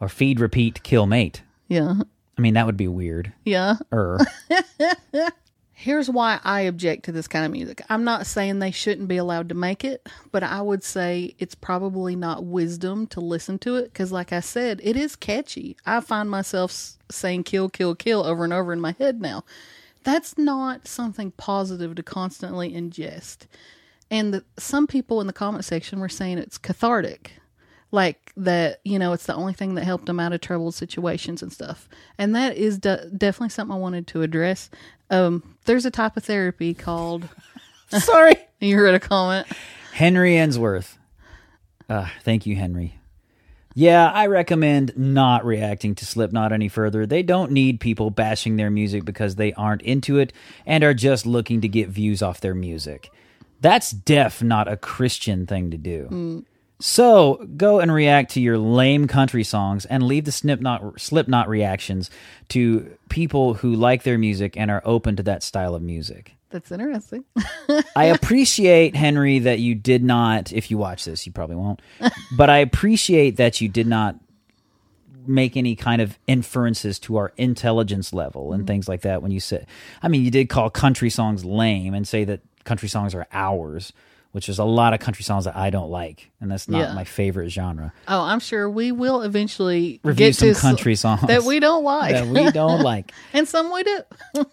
or 0.00 0.08
feed 0.08 0.40
repeat 0.40 0.82
kill 0.82 1.06
mate 1.06 1.42
yeah, 1.68 1.94
i 2.36 2.40
mean 2.40 2.54
that 2.54 2.66
would 2.66 2.76
be 2.76 2.88
weird 2.88 3.32
yeah. 3.44 3.76
er 3.92 4.18
Here's 5.76 6.08
why 6.08 6.38
I 6.44 6.60
object 6.62 7.04
to 7.04 7.12
this 7.12 7.26
kind 7.26 7.44
of 7.44 7.50
music. 7.50 7.82
I'm 7.88 8.04
not 8.04 8.26
saying 8.26 8.58
they 8.58 8.70
shouldn't 8.70 9.08
be 9.08 9.16
allowed 9.16 9.48
to 9.48 9.56
make 9.56 9.84
it, 9.84 10.08
but 10.30 10.44
I 10.44 10.62
would 10.62 10.84
say 10.84 11.34
it's 11.40 11.56
probably 11.56 12.14
not 12.14 12.44
wisdom 12.44 13.08
to 13.08 13.20
listen 13.20 13.58
to 13.60 13.74
it 13.76 13.92
because, 13.92 14.12
like 14.12 14.32
I 14.32 14.38
said, 14.38 14.80
it 14.84 14.96
is 14.96 15.16
catchy. 15.16 15.76
I 15.84 16.00
find 16.00 16.30
myself 16.30 16.72
saying 17.10 17.42
kill, 17.42 17.68
kill, 17.68 17.96
kill 17.96 18.24
over 18.24 18.44
and 18.44 18.52
over 18.52 18.72
in 18.72 18.80
my 18.80 18.94
head 18.98 19.20
now. 19.20 19.44
That's 20.04 20.38
not 20.38 20.86
something 20.86 21.32
positive 21.32 21.96
to 21.96 22.02
constantly 22.04 22.72
ingest. 22.72 23.46
And 24.10 24.32
the, 24.32 24.44
some 24.56 24.86
people 24.86 25.20
in 25.20 25.26
the 25.26 25.32
comment 25.32 25.64
section 25.64 25.98
were 25.98 26.08
saying 26.08 26.38
it's 26.38 26.56
cathartic 26.56 27.32
like 27.94 28.32
that 28.36 28.80
you 28.84 28.98
know 28.98 29.12
it's 29.12 29.26
the 29.26 29.34
only 29.34 29.52
thing 29.52 29.76
that 29.76 29.84
helped 29.84 30.06
them 30.06 30.18
out 30.18 30.32
of 30.32 30.40
troubled 30.40 30.74
situations 30.74 31.42
and 31.42 31.52
stuff. 31.52 31.88
And 32.18 32.34
that 32.34 32.56
is 32.56 32.78
de- 32.78 33.08
definitely 33.16 33.50
something 33.50 33.74
i 33.74 33.78
wanted 33.78 34.06
to 34.08 34.22
address. 34.22 34.68
Um 35.10 35.54
there's 35.64 35.86
a 35.86 35.90
type 35.90 36.16
of 36.16 36.24
therapy 36.24 36.74
called 36.74 37.28
sorry. 37.88 38.36
You 38.60 38.82
read 38.82 38.94
a 38.94 39.00
comment? 39.00 39.46
Henry 39.92 40.36
ensworth. 40.36 40.96
Uh, 41.88 42.08
thank 42.22 42.46
you 42.46 42.56
henry. 42.56 42.98
Yeah 43.74 44.10
i 44.10 44.26
recommend 44.26 44.96
not 44.96 45.44
reacting 45.44 45.94
to 45.96 46.04
slipknot 46.04 46.52
any 46.52 46.68
further. 46.68 47.06
They 47.06 47.22
don't 47.22 47.52
need 47.52 47.78
people 47.80 48.10
bashing 48.10 48.56
their 48.56 48.70
music 48.70 49.04
because 49.04 49.36
they 49.36 49.52
aren't 49.52 49.82
into 49.82 50.18
it 50.18 50.32
and 50.66 50.82
are 50.82 50.94
just 50.94 51.26
looking 51.26 51.60
to 51.60 51.68
get 51.68 51.88
views 51.88 52.22
off 52.22 52.40
their 52.40 52.54
music. 52.54 53.10
That's 53.60 53.90
def 53.92 54.42
not 54.42 54.66
a 54.66 54.76
christian 54.76 55.46
thing 55.46 55.70
to 55.70 55.76
do 55.76 56.44
So 56.86 57.48
go 57.56 57.80
and 57.80 57.90
react 57.90 58.32
to 58.32 58.42
your 58.42 58.58
lame 58.58 59.08
country 59.08 59.42
songs 59.42 59.86
and 59.86 60.02
leave 60.02 60.26
the 60.26 60.32
Slipknot, 60.32 61.00
Slipknot 61.00 61.48
reactions 61.48 62.10
to 62.50 62.94
people 63.08 63.54
who 63.54 63.74
like 63.74 64.02
their 64.02 64.18
music 64.18 64.54
and 64.58 64.70
are 64.70 64.82
open 64.84 65.16
to 65.16 65.22
that 65.22 65.42
style 65.42 65.74
of 65.74 65.80
music. 65.80 66.34
that's 66.50 66.70
interesting. 66.70 67.24
I 67.96 68.04
appreciate, 68.04 68.94
Henry, 68.94 69.38
that 69.38 69.60
you 69.60 69.74
did 69.74 70.04
not, 70.04 70.52
if 70.52 70.70
you 70.70 70.76
watch 70.76 71.06
this, 71.06 71.24
you 71.24 71.32
probably 71.32 71.56
won't, 71.56 71.80
but 72.36 72.50
I 72.50 72.58
appreciate 72.58 73.38
that 73.38 73.62
you 73.62 73.70
did 73.70 73.86
not 73.86 74.16
make 75.26 75.56
any 75.56 75.76
kind 75.76 76.02
of 76.02 76.18
inferences 76.26 76.98
to 76.98 77.16
our 77.16 77.32
intelligence 77.38 78.12
level 78.12 78.52
and 78.52 78.60
mm-hmm. 78.60 78.66
things 78.66 78.88
like 78.88 79.00
that 79.00 79.22
when 79.22 79.32
you 79.32 79.40
said, 79.40 79.66
I 80.02 80.08
mean, 80.08 80.22
you 80.22 80.30
did 80.30 80.50
call 80.50 80.68
country 80.68 81.08
songs 81.08 81.46
lame 81.46 81.94
and 81.94 82.06
say 82.06 82.24
that 82.24 82.42
country 82.64 82.90
songs 82.90 83.14
are 83.14 83.26
ours, 83.32 83.94
which 84.34 84.48
is 84.48 84.58
a 84.58 84.64
lot 84.64 84.92
of 84.94 84.98
country 84.98 85.22
songs 85.22 85.44
that 85.44 85.54
I 85.54 85.70
don't 85.70 85.90
like. 85.90 86.28
And 86.40 86.50
that's 86.50 86.68
not 86.68 86.78
Yeah. 86.88 86.92
my 86.94 87.04
favorite 87.04 87.50
genre. 87.50 87.92
oh 88.08 88.20
i'm 88.20 88.40
sure 88.40 88.68
we 88.68 88.90
will 88.92 89.22
eventually 89.22 90.00
Review 90.02 90.26
get 90.26 90.36
some 90.36 90.54
country 90.54 90.96
songs 90.96 91.22
that 91.28 91.44
we 91.44 91.60
don't 91.60 91.84
like 91.84 92.12
that 92.12 92.26
we 92.26 92.50
don't 92.50 92.80
like. 92.92 93.12
and 93.32 93.46
some 93.48 93.72
we 93.72 93.82
do 93.84 94.00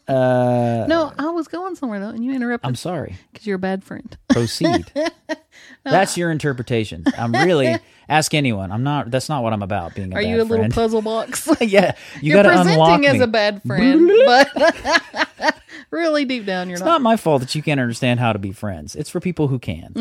Uh, 0.08 0.86
no 0.88 1.12
i 1.17 1.30
was 1.30 1.48
going 1.48 1.76
somewhere 1.76 2.00
though 2.00 2.10
and 2.10 2.24
you 2.24 2.34
interrupted 2.34 2.67
I'm 2.67 2.76
sorry. 2.76 3.15
because 3.32 3.46
you're 3.48 3.56
a 3.58 3.60
bad 3.60 3.84
friend 3.84 4.15
proceed. 4.30 4.86
That's 5.84 6.18
your 6.18 6.32
interpretation. 6.32 7.04
I'm 7.18 7.34
really 7.34 7.78
ask 8.10 8.34
anyone. 8.34 8.72
I'm 8.72 8.84
not. 8.84 9.12
That's 9.12 9.30
not 9.30 9.44
what 9.44 9.54
I'm 9.54 9.64
about. 9.64 9.96
Being 9.96 10.14
a 10.14 10.16
are 10.16 10.22
you 10.22 10.42
a 10.42 10.44
little 10.44 10.70
puzzle 10.70 11.02
box 11.02 11.48
yeah, 11.62 11.96
you 12.22 12.38
unlock 12.38 12.66
presenting 12.66 13.06
as 13.08 13.14
me. 13.18 13.20
a 13.22 13.28
bad 13.28 13.62
friend 13.64 14.12
but 14.26 15.56
really 15.92 16.26
deep 16.26 16.46
down, 16.46 16.70
you're 16.70 16.78
not. 16.78 16.84
It's 16.84 16.86
not. 16.86 16.92
not 16.94 17.02
my 17.02 17.18
fault 17.18 17.42
that 17.42 17.56
you 17.56 17.64
can't 17.64 17.80
understand 17.80 18.20
how 18.20 18.34
to 18.34 18.40
be 18.40 18.52
friends. 18.52 18.96
It's 18.96 19.10
for 19.10 19.20
people 19.20 19.48
who 19.48 19.60
can. 19.60 19.94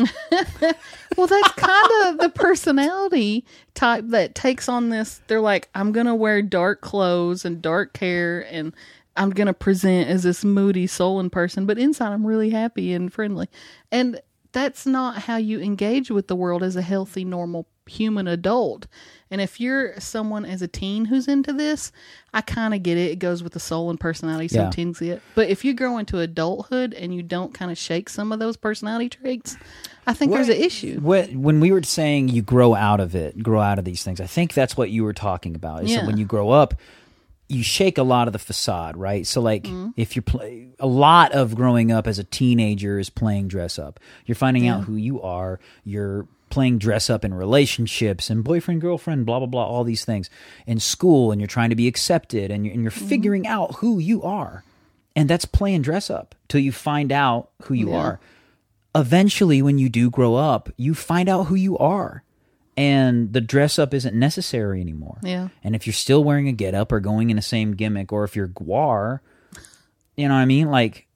Well, 1.17 1.27
that's 1.27 1.51
kind 1.51 1.91
of 2.05 2.19
the 2.19 2.29
personality 2.33 3.45
type 3.73 4.05
that 4.07 4.33
takes 4.33 4.69
on 4.69 4.89
this. 4.89 5.21
They're 5.27 5.41
like, 5.41 5.69
I'm 5.75 5.91
going 5.91 6.05
to 6.05 6.15
wear 6.15 6.41
dark 6.41 6.81
clothes 6.81 7.43
and 7.43 7.61
dark 7.61 7.97
hair 7.97 8.45
and 8.49 8.73
I'm 9.17 9.31
going 9.31 9.47
to 9.47 9.53
present 9.53 10.09
as 10.09 10.23
this 10.23 10.45
moody 10.45 10.87
soul 10.87 11.19
in 11.19 11.29
person, 11.29 11.65
but 11.65 11.77
inside 11.77 12.13
I'm 12.13 12.25
really 12.25 12.49
happy 12.49 12.93
and 12.93 13.11
friendly. 13.11 13.49
And 13.91 14.21
that's 14.51 14.85
not 14.85 15.17
how 15.23 15.37
you 15.37 15.59
engage 15.59 16.11
with 16.11 16.27
the 16.27 16.35
world 16.35 16.63
as 16.63 16.75
a 16.75 16.81
healthy, 16.81 17.23
normal 17.23 17.67
human 17.87 18.27
adult. 18.27 18.87
And 19.29 19.41
if 19.41 19.59
you're 19.59 19.99
someone 19.99 20.45
as 20.45 20.61
a 20.61 20.67
teen 20.67 21.05
who's 21.05 21.27
into 21.27 21.51
this, 21.51 21.91
I 22.33 22.41
kind 22.41 22.73
of 22.73 22.83
get 22.83 22.97
it. 22.97 23.11
It 23.11 23.19
goes 23.19 23.43
with 23.43 23.53
the 23.53 23.59
soul 23.59 23.89
and 23.89 23.99
personality 23.99 24.47
some 24.49 24.65
Yeah. 24.65 24.69
teens 24.69 24.99
get. 24.99 25.21
But 25.35 25.49
if 25.49 25.65
you 25.65 25.73
grow 25.73 25.97
into 25.97 26.19
adulthood 26.19 26.93
and 26.93 27.13
you 27.13 27.23
don't 27.23 27.53
kind 27.53 27.71
of 27.71 27.77
shake 27.77 28.07
some 28.09 28.31
of 28.31 28.39
those 28.39 28.55
personality 28.57 29.09
traits, 29.09 29.57
I 30.05 30.13
think 30.13 30.31
there's 30.31 30.49
an 30.49 30.55
issue. 30.57 30.99
What, 30.99 31.31
when 31.33 31.59
we 31.59 31.71
were 31.71 31.83
saying 31.83 32.29
you 32.29 32.41
grow 32.41 32.75
out 32.75 32.99
of 32.99 33.15
it, 33.15 33.41
grow 33.41 33.61
out 33.61 33.79
of 33.79 33.85
these 33.85 34.03
things, 34.03 34.21
I 34.21 34.27
think 34.27 34.53
that's 34.53 34.77
what 34.77 34.89
you 34.89 35.03
were 35.03 35.13
talking 35.13 35.55
about. 35.55 35.83
Is 35.83 35.89
that 35.91 36.01
Yeah. 36.01 36.07
when 36.07 36.17
you 36.17 36.25
grow 36.25 36.49
up, 36.51 36.75
you 37.51 37.63
shake 37.63 37.97
a 37.97 38.03
lot 38.03 38.27
of 38.27 38.33
the 38.33 38.39
facade, 38.39 38.95
right? 38.97 39.27
So, 39.27 39.41
like, 39.41 39.63
Mm-hmm. 39.63 39.89
if 39.97 40.15
you're 40.15 40.23
play, 40.23 40.69
a 40.79 40.87
lot 40.87 41.31
of 41.33 41.53
growing 41.55 41.91
up 41.91 42.07
as 42.07 42.17
a 42.19 42.23
teenager 42.23 42.97
is 42.97 43.09
playing 43.09 43.47
dress 43.49 43.77
up. 43.77 43.99
You're 44.25 44.35
finding 44.35 44.67
out 44.67 44.85
who 44.85 44.95
you 44.95 45.21
are. 45.21 45.59
You're 45.83 46.27
playing 46.49 46.79
dress 46.79 47.09
up 47.09 47.23
in 47.23 47.33
relationships 47.33 48.29
and 48.29 48.43
boyfriend, 48.43 48.81
girlfriend, 48.81 49.25
blah 49.25 49.39
blah 49.39 49.47
blah, 49.47 49.65
all 49.65 49.83
these 49.83 50.03
things 50.05 50.29
in 50.65 50.79
school, 50.79 51.31
and 51.31 51.39
you're 51.39 51.47
trying 51.47 51.69
to 51.69 51.75
be 51.75 51.87
accepted, 51.87 52.51
and 52.51 52.65
you're, 52.65 52.73
and 52.73 52.83
you're 52.83 52.91
Mm-hmm. 52.91 53.07
figuring 53.07 53.47
out 53.47 53.75
who 53.75 53.99
you 53.99 54.21
are, 54.23 54.63
and 55.15 55.29
that's 55.29 55.45
playing 55.45 55.81
dress 55.81 56.09
up 56.09 56.35
till 56.47 56.59
you 56.61 56.71
find 56.71 57.11
out 57.11 57.49
who 57.63 57.73
you 57.73 57.91
Yeah. 57.91 57.97
are 57.97 58.19
eventually 58.93 59.61
when 59.61 59.77
you 59.77 59.87
do 59.87 60.09
grow 60.09 60.35
up 60.35 60.69
you 60.75 60.93
find 60.93 61.29
out 61.29 61.45
who 61.45 61.55
you 61.55 61.77
are 61.77 62.23
and 62.77 63.33
the 63.33 63.41
dress 63.41 63.77
up 63.77 63.93
isn't 63.93 64.15
necessary 64.15 64.79
anymore 64.81 65.17
Yeah. 65.23 65.49
and 65.63 65.75
if 65.75 65.85
you're 65.85 65.93
still 65.93 66.23
wearing 66.23 66.47
a 66.47 66.53
get 66.53 66.73
up 66.73 66.91
or 66.91 66.99
going 66.99 67.29
in 67.29 67.35
the 67.35 67.41
same 67.41 67.73
gimmick 67.75 68.11
or 68.13 68.23
if 68.23 68.35
you're 68.35 68.47
GWAR 68.47 69.19
you 70.15 70.27
know 70.27 70.33
what 70.35 70.39
i 70.41 70.45
mean 70.45 70.69
like 70.71 71.07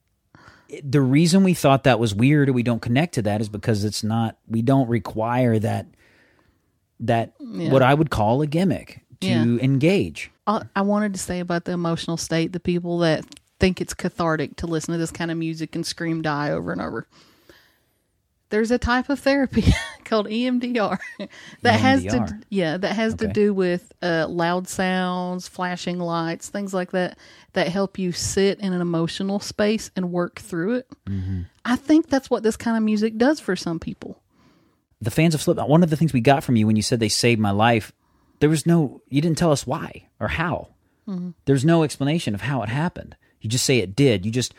the 0.83 0.99
reason 1.01 1.43
we 1.43 1.53
thought 1.53 1.83
that 1.85 1.99
was 1.99 2.13
weird 2.15 2.49
or 2.49 2.53
we 2.53 2.63
don't 2.63 2.81
connect 2.81 3.13
to 3.15 3.21
that 3.21 3.39
is 3.41 3.49
because 3.49 3.83
it's 3.83 4.03
not 4.03 4.37
we 4.47 4.61
don't 4.61 4.87
require 4.89 5.57
that 5.59 5.85
that 6.99 7.33
what 7.39 7.81
i 7.81 7.93
would 7.93 8.09
call 8.09 8.41
a 8.41 8.47
gimmick 8.47 9.01
to 9.21 9.27
Yeah. 9.27 9.43
engage 9.43 10.31
I, 10.47 10.61
I 10.75 10.81
wanted 10.81 11.13
to 11.13 11.19
say 11.19 11.39
about 11.39 11.65
the 11.65 11.71
emotional 11.71 12.17
state, 12.17 12.51
the 12.51 12.59
people 12.59 12.99
that 12.99 13.25
think 13.59 13.81
it's 13.81 13.95
cathartic 13.95 14.57
to 14.57 14.67
listen 14.67 14.91
to 14.91 14.97
this 14.99 15.09
kind 15.09 15.31
of 15.31 15.37
music 15.37 15.75
and 15.75 15.83
scream 15.83 16.21
die 16.21 16.51
over 16.51 16.71
and 16.71 16.79
over. 16.79 17.07
There's 18.49 18.69
a 18.69 18.77
type 18.77 19.09
of 19.09 19.19
therapy 19.19 19.63
called 20.15 20.27
EMDR 20.27 20.97
that 21.61 21.79
has 21.79 22.03
to 22.03 22.39
yeah 22.49 22.77
that 22.77 22.93
has 22.93 23.15
to 23.15 23.27
do 23.27 23.53
with 23.53 23.91
uh, 24.01 24.27
loud 24.29 24.67
sounds, 24.67 25.47
flashing 25.47 25.99
lights, 25.99 26.49
things 26.49 26.73
like 26.73 26.91
that 26.91 27.17
that 27.53 27.67
help 27.67 27.97
you 27.97 28.11
sit 28.11 28.59
in 28.59 28.73
an 28.73 28.81
emotional 28.81 29.39
space 29.39 29.91
and 29.95 30.11
work 30.11 30.39
through 30.39 30.75
it. 30.75 30.89
Mm-hmm. 31.05 31.41
I 31.63 31.75
think 31.75 32.09
that's 32.09 32.29
what 32.29 32.43
this 32.43 32.57
kind 32.57 32.77
of 32.77 32.83
music 32.83 33.17
does 33.17 33.39
for 33.39 33.55
some 33.55 33.79
people. 33.79 34.21
the 35.01 35.11
fans 35.11 35.35
of 35.35 35.41
Slipknot, 35.41 35.69
one 35.69 35.83
of 35.83 35.89
the 35.89 35.97
things 35.97 36.13
we 36.13 36.21
got 36.21 36.43
from 36.43 36.55
you 36.55 36.65
when 36.67 36.75
you 36.75 36.81
said 36.81 36.99
they 36.99 37.09
saved 37.09 37.39
my 37.39 37.51
life, 37.51 37.91
there 38.39 38.49
was 38.49 38.65
no, 38.65 39.01
you 39.09 39.21
didn't 39.21 39.37
tell 39.37 39.51
us 39.51 39.67
why 39.67 40.07
or 40.19 40.27
how. 40.29 40.69
There's 41.45 41.63
no 41.63 41.83
explanation 41.83 42.33
of 42.33 42.41
how 42.41 42.63
it 42.63 42.69
happened. 42.69 43.15
You 43.39 43.49
just 43.49 43.65
say 43.65 43.77
it 43.77 43.95
did. 43.95 44.25
You 44.25 44.31
just, 44.31 44.53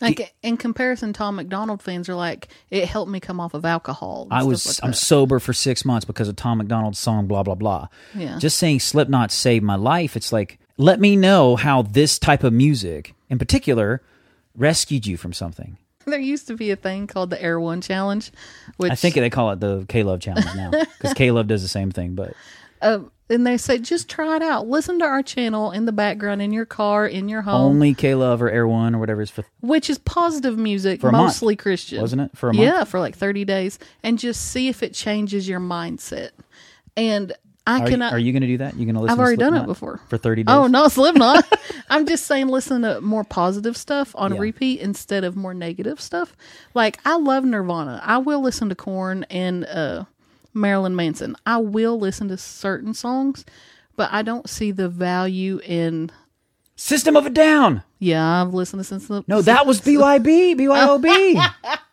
Like 0.00 0.34
in 0.42 0.56
comparison, 0.56 1.12
Tom 1.12 1.36
MacDonald 1.36 1.82
fans 1.82 2.08
are 2.08 2.14
like, 2.14 2.48
it 2.70 2.86
helped 2.86 3.10
me 3.10 3.20
come 3.20 3.40
off 3.40 3.54
of 3.54 3.64
alcohol. 3.64 4.28
I 4.30 4.42
was, 4.42 4.66
like 4.66 4.78
I'm 4.82 4.90
that. 4.90 4.96
sober 4.96 5.38
for 5.38 5.52
six 5.52 5.84
months 5.84 6.04
because 6.04 6.28
of 6.28 6.36
Tom 6.36 6.58
MacDonald's 6.58 6.98
song, 6.98 7.26
blah, 7.26 7.42
blah, 7.42 7.54
blah. 7.54 7.88
Yeah. 8.14 8.38
Just 8.38 8.56
saying 8.56 8.80
Slipknot 8.80 9.30
saved 9.30 9.64
my 9.64 9.76
life. 9.76 10.16
It's 10.16 10.32
like, 10.32 10.58
let 10.76 11.00
me 11.00 11.16
know 11.16 11.56
how 11.56 11.82
this 11.82 12.18
type 12.18 12.42
of 12.42 12.52
music 12.52 13.14
in 13.28 13.38
particular 13.38 14.02
rescued 14.54 15.06
you 15.06 15.16
from 15.16 15.32
something. 15.32 15.76
There 16.06 16.18
used 16.18 16.46
to 16.46 16.56
be 16.56 16.70
a 16.70 16.76
thing 16.76 17.06
called 17.06 17.28
the 17.30 17.40
Air 17.40 17.60
One 17.60 17.82
Challenge, 17.82 18.32
which 18.78 18.90
I 18.90 18.94
think 18.94 19.14
they 19.16 19.30
call 19.30 19.50
it 19.50 19.60
the 19.60 19.84
K 19.88 20.02
Love 20.02 20.20
Challenge 20.20 20.46
now 20.56 20.70
because 20.70 21.12
K 21.16 21.30
Love 21.30 21.46
does 21.46 21.62
the 21.62 21.68
same 21.68 21.90
thing. 21.90 22.14
But 22.14 22.32
uh, 22.80 23.00
and 23.30 23.46
they 23.46 23.56
say 23.56 23.78
just 23.78 24.08
try 24.08 24.36
it 24.36 24.42
out. 24.42 24.66
Listen 24.68 24.98
to 24.98 25.04
our 25.04 25.22
channel 25.22 25.70
in 25.70 25.86
the 25.86 25.92
background 25.92 26.42
in 26.42 26.52
your 26.52 26.66
car, 26.66 27.06
in 27.06 27.28
your 27.28 27.42
home, 27.42 27.62
only 27.72 27.94
K 27.94 28.14
Love 28.14 28.42
or 28.42 28.50
Air 28.50 28.66
One 28.68 28.94
or 28.94 28.98
whatever 28.98 29.22
is 29.22 29.30
for, 29.30 29.44
which 29.60 29.88
is 29.88 29.98
positive 29.98 30.58
music, 30.58 31.00
For 31.00 31.08
a 31.08 31.12
month, 31.12 31.24
mostly 31.26 31.56
Christian, 31.56 32.00
wasn't 32.00 32.22
it? 32.22 32.36
For 32.36 32.50
a 32.50 32.54
month? 32.54 32.64
Yeah, 32.66 32.84
for 32.84 33.00
like 33.00 33.16
thirty 33.16 33.44
days, 33.44 33.78
and 34.02 34.18
just 34.18 34.50
see 34.50 34.68
if 34.68 34.82
it 34.82 34.92
changes 34.92 35.48
your 35.48 35.60
mindset. 35.60 36.30
And 36.96 37.32
I 37.66 37.74
Are, 37.80 37.84
you- 37.84 37.90
cannot. 37.90 38.12
are 38.14 38.18
you 38.18 38.32
going 38.32 38.40
to 38.40 38.48
do 38.48 38.58
that? 38.58 38.74
You 38.74 38.84
going 38.86 38.94
to 38.96 39.02
listen? 39.02 39.12
I've 39.12 39.18
already 39.20 39.36
done 39.36 39.54
it 39.54 39.66
before. 39.66 40.00
for 40.08 40.18
thirty 40.18 40.42
days. 40.42 40.52
Oh, 40.54 40.66
no, 40.66 40.88
Slipknot. 40.88 41.44
I'm 41.90 42.06
just 42.06 42.26
saying 42.26 42.48
listen 42.48 42.82
to 42.82 43.00
more 43.00 43.22
positive 43.22 43.76
stuff 43.76 44.12
on 44.16 44.34
Yeah. 44.34 44.40
repeat 44.40 44.80
instead 44.80 45.24
of 45.24 45.36
more 45.36 45.54
negative 45.54 46.00
stuff. 46.00 46.34
Like 46.74 46.98
I 47.04 47.16
love 47.16 47.44
Nirvana. 47.44 48.00
I 48.04 48.18
will 48.18 48.40
listen 48.40 48.68
to 48.70 48.74
Korn 48.74 49.24
and 49.30 49.64
uh 49.66 50.04
Marilyn 50.54 50.96
Manson. 50.96 51.36
I 51.46 51.58
will 51.58 51.98
listen 51.98 52.28
to 52.28 52.36
certain 52.36 52.94
songs, 52.94 53.44
but 53.96 54.08
I 54.12 54.22
don't 54.22 54.48
see 54.48 54.70
the 54.70 54.88
value 54.88 55.60
in 55.64 56.10
System 56.76 57.16
of 57.16 57.26
a 57.26 57.30
Down. 57.30 57.82
yeah, 57.98 58.42
I've 58.42 58.54
listened 58.54 58.80
to 58.80 58.84
since 58.84 59.06
the 59.08 59.22
No, 59.26 59.42
that 59.42 59.66
was 59.66 59.80
BYB. 59.80 60.56
BYOB. 60.56 61.52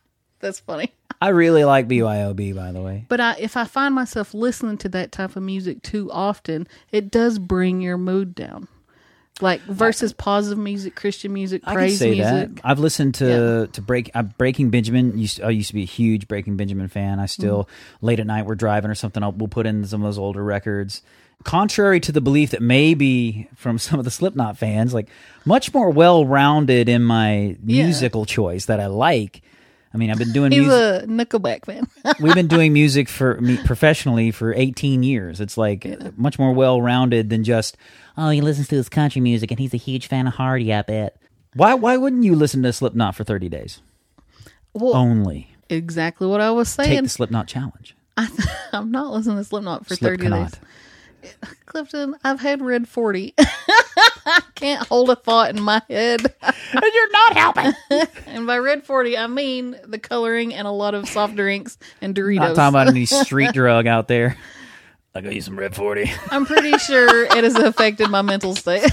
that's 0.39 0.59
funny. 0.61 0.93
I 1.19 1.29
really 1.29 1.65
like 1.65 1.87
BYOB, 1.87 2.55
by 2.55 2.71
the 2.71 2.81
way. 2.81 3.05
But 3.09 3.19
I, 3.19 3.35
if 3.39 3.57
I 3.57 3.65
find 3.65 3.93
myself 3.95 4.33
listening 4.33 4.77
to 4.79 4.89
that 4.89 5.11
type 5.11 5.35
of 5.35 5.43
music 5.43 5.81
too 5.81 6.11
often, 6.11 6.67
it 6.91 7.09
does 7.11 7.39
bring 7.39 7.81
your 7.81 7.97
mood 7.97 8.35
down. 8.35 8.67
Like 9.39 9.61
versus 9.61 10.13
positive 10.13 10.57
music, 10.57 10.95
Christian 10.95 11.31
music, 11.31 11.61
I 11.63 11.67
can 11.71 11.75
praise 11.75 11.99
say 11.99 12.11
music. 12.11 12.55
that. 12.55 12.61
I've 12.63 12.79
listened 12.79 13.15
to 13.15 13.69
to 13.71 13.81
break 13.81 14.09
uh, 14.15 14.23
Breaking 14.23 14.69
Benjamin. 14.71 15.17
Used 15.17 15.41
I 15.41 15.51
used 15.51 15.67
to 15.67 15.73
be 15.75 15.83
a 15.83 15.85
huge 15.85 16.27
Breaking 16.27 16.57
Benjamin 16.57 16.87
fan. 16.87 17.19
I 17.19 17.27
still 17.27 17.65
Mm-hmm. 17.65 18.05
late 18.05 18.19
at 18.19 18.25
night 18.25 18.45
we're 18.47 18.55
driving 18.55 18.89
or 18.89 18.95
something. 18.95 19.21
I'll, 19.21 19.31
we'll 19.33 19.47
put 19.47 19.67
in 19.67 19.85
some 19.85 20.01
of 20.01 20.07
those 20.07 20.17
older 20.17 20.43
records. 20.43 21.01
Contrary 21.43 21.99
to 21.99 22.11
the 22.11 22.19
belief 22.19 22.49
that 22.49 22.61
maybe 22.63 23.47
from 23.55 23.77
some 23.85 23.99
of 23.99 24.05
the 24.05 24.11
Slipknot 24.11 24.57
fans, 24.57 24.93
like 24.93 25.07
much 25.45 25.71
more 25.73 25.91
well 25.91 26.25
rounded 26.25 26.89
in 26.89 27.03
my 27.03 27.55
Yeah. 27.63 27.83
musical 27.85 28.25
choice 28.25 28.65
that 28.65 28.79
I 28.79 28.87
like. 28.87 29.41
I 29.97 29.99
mean, 29.99 30.11
I've 30.11 30.19
been 30.19 30.31
doing 30.31 30.51
He's 30.51 30.61
music. 30.67 31.03
a 31.03 31.07
Nickelback 31.07 31.65
fan. 31.65 31.87
we've 32.19 32.35
been 32.35 32.47
doing 32.47 32.71
music 32.71 33.09
for 33.09 33.41
me 33.41 33.57
professionally 33.65 34.29
for 34.29 34.53
18 34.53 35.01
years. 35.01 35.41
It's 35.41 35.57
like 35.57 35.87
much 36.15 36.37
more 36.37 36.53
well 36.53 36.79
rounded 36.79 37.31
than 37.31 37.43
just 37.43 37.77
oh 38.15 38.29
he 38.29 38.39
listens 38.41 38.67
to 38.67 38.75
his 38.75 38.89
country 38.89 39.21
music 39.21 39.49
and 39.49 39.59
he's 39.59 39.73
a 39.73 39.77
huge 39.77 40.05
fan 40.05 40.27
of 40.27 40.35
Hardy. 40.35 40.71
I 40.71 40.83
bet. 40.83 41.19
Why 41.55 41.73
why 41.73 41.97
wouldn't 41.97 42.23
you 42.23 42.35
listen 42.35 42.61
to 42.61 42.71
Slipknot 42.71 43.15
for 43.15 43.23
30 43.23 43.49
days 43.49 43.81
well, 44.75 44.93
only? 44.95 45.49
exactly 45.67 46.27
what 46.27 46.41
I 46.41 46.51
was 46.51 46.69
saying. 46.69 46.89
Take 46.91 47.03
the 47.03 47.09
Slipknot 47.09 47.47
challenge. 47.47 47.95
I'm 48.71 48.91
not 48.91 49.11
listening 49.11 49.37
to 49.37 49.43
Slipknot 49.45 49.87
for 49.87 49.95
30 49.95 50.27
Slipknot. 50.27 50.51
days. 50.51 51.35
Clifton, 51.65 52.15
I've 52.23 52.39
had 52.39 52.61
Red 52.61 52.87
40. 52.87 53.33
I 53.97 54.41
can't 54.55 54.87
hold 54.87 55.09
a 55.09 55.15
thought 55.15 55.49
in 55.55 55.61
my 55.61 55.81
head. 55.89 56.21
You're 56.73 57.11
not 57.11 57.37
helping. 57.37 57.73
And 58.27 58.45
by 58.45 58.59
Red 58.59 58.83
40, 58.83 59.17
I 59.17 59.25
mean 59.25 59.75
the 59.83 59.97
coloring 59.97 60.53
and 60.53 60.67
a 60.67 60.71
lot 60.71 60.93
of 60.93 61.09
soft 61.09 61.35
drinks 61.35 61.77
and 62.01 62.13
Doritos. 62.13 62.39
I'm 62.39 62.47
not 62.49 62.55
talking 62.55 62.75
about 62.75 62.87
any 62.89 63.05
street 63.05 63.51
drug 63.53 63.87
out 63.87 64.07
there. 64.07 64.37
I'll 65.15 65.25
you 65.25 65.41
some 65.41 65.57
Red 65.57 65.75
40. 65.75 66.11
I'm 66.29 66.45
pretty 66.45 66.77
sure 66.77 67.23
it 67.23 67.43
has 67.43 67.55
affected 67.55 68.09
my 68.09 68.21
mental 68.21 68.55
state. 68.55 68.87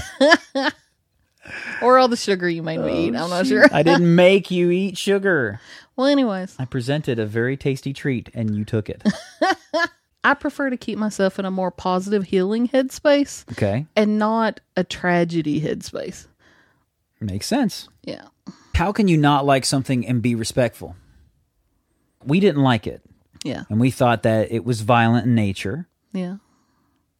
or 1.81 1.99
all 1.99 2.07
the 2.07 2.17
sugar 2.17 2.49
you 2.49 2.63
made 2.63 2.79
me 2.79 3.07
eat. 3.07 3.15
Oh, 3.15 3.25
I'm 3.25 3.29
not 3.29 3.45
sure. 3.45 3.65
I 3.71 3.83
didn't 3.83 4.15
make 4.15 4.49
you 4.49 4.71
eat 4.71 4.97
sugar. 4.97 5.59
Well, 5.95 6.07
anyways, 6.07 6.55
I 6.57 6.65
presented 6.65 7.19
a 7.19 7.25
very 7.27 7.55
tasty 7.55 7.93
treat 7.93 8.29
and 8.33 8.55
you 8.55 8.65
took 8.65 8.89
it. 8.89 9.03
I 10.25 10.33
prefer 10.33 10.69
to 10.69 10.75
keep 10.77 10.97
myself 10.97 11.39
in 11.39 11.45
a 11.45 11.51
more 11.51 11.71
positive, 11.71 12.25
healing 12.25 12.67
headspace 12.67 13.49
Okay. 13.53 13.85
and 13.95 14.17
not 14.19 14.59
a 14.75 14.83
tragedy 14.83 15.61
headspace. 15.61 16.27
Makes 17.21 17.45
sense. 17.47 17.87
Yeah. 18.03 18.25
How 18.73 18.91
can 18.91 19.07
you 19.07 19.17
not 19.17 19.45
like 19.45 19.63
something 19.65 20.05
and 20.05 20.21
be 20.21 20.35
respectful? 20.35 20.95
We 22.25 22.39
didn't 22.39 22.61
like 22.63 22.87
it. 22.87 23.01
Yeah. 23.43 23.63
and 23.69 23.79
we 23.79 23.91
thought 23.91 24.23
that 24.23 24.51
it 24.51 24.65
was 24.65 24.81
violent 24.81 25.27
in 25.27 25.35
nature 25.35 25.87
Yeah. 26.11 26.37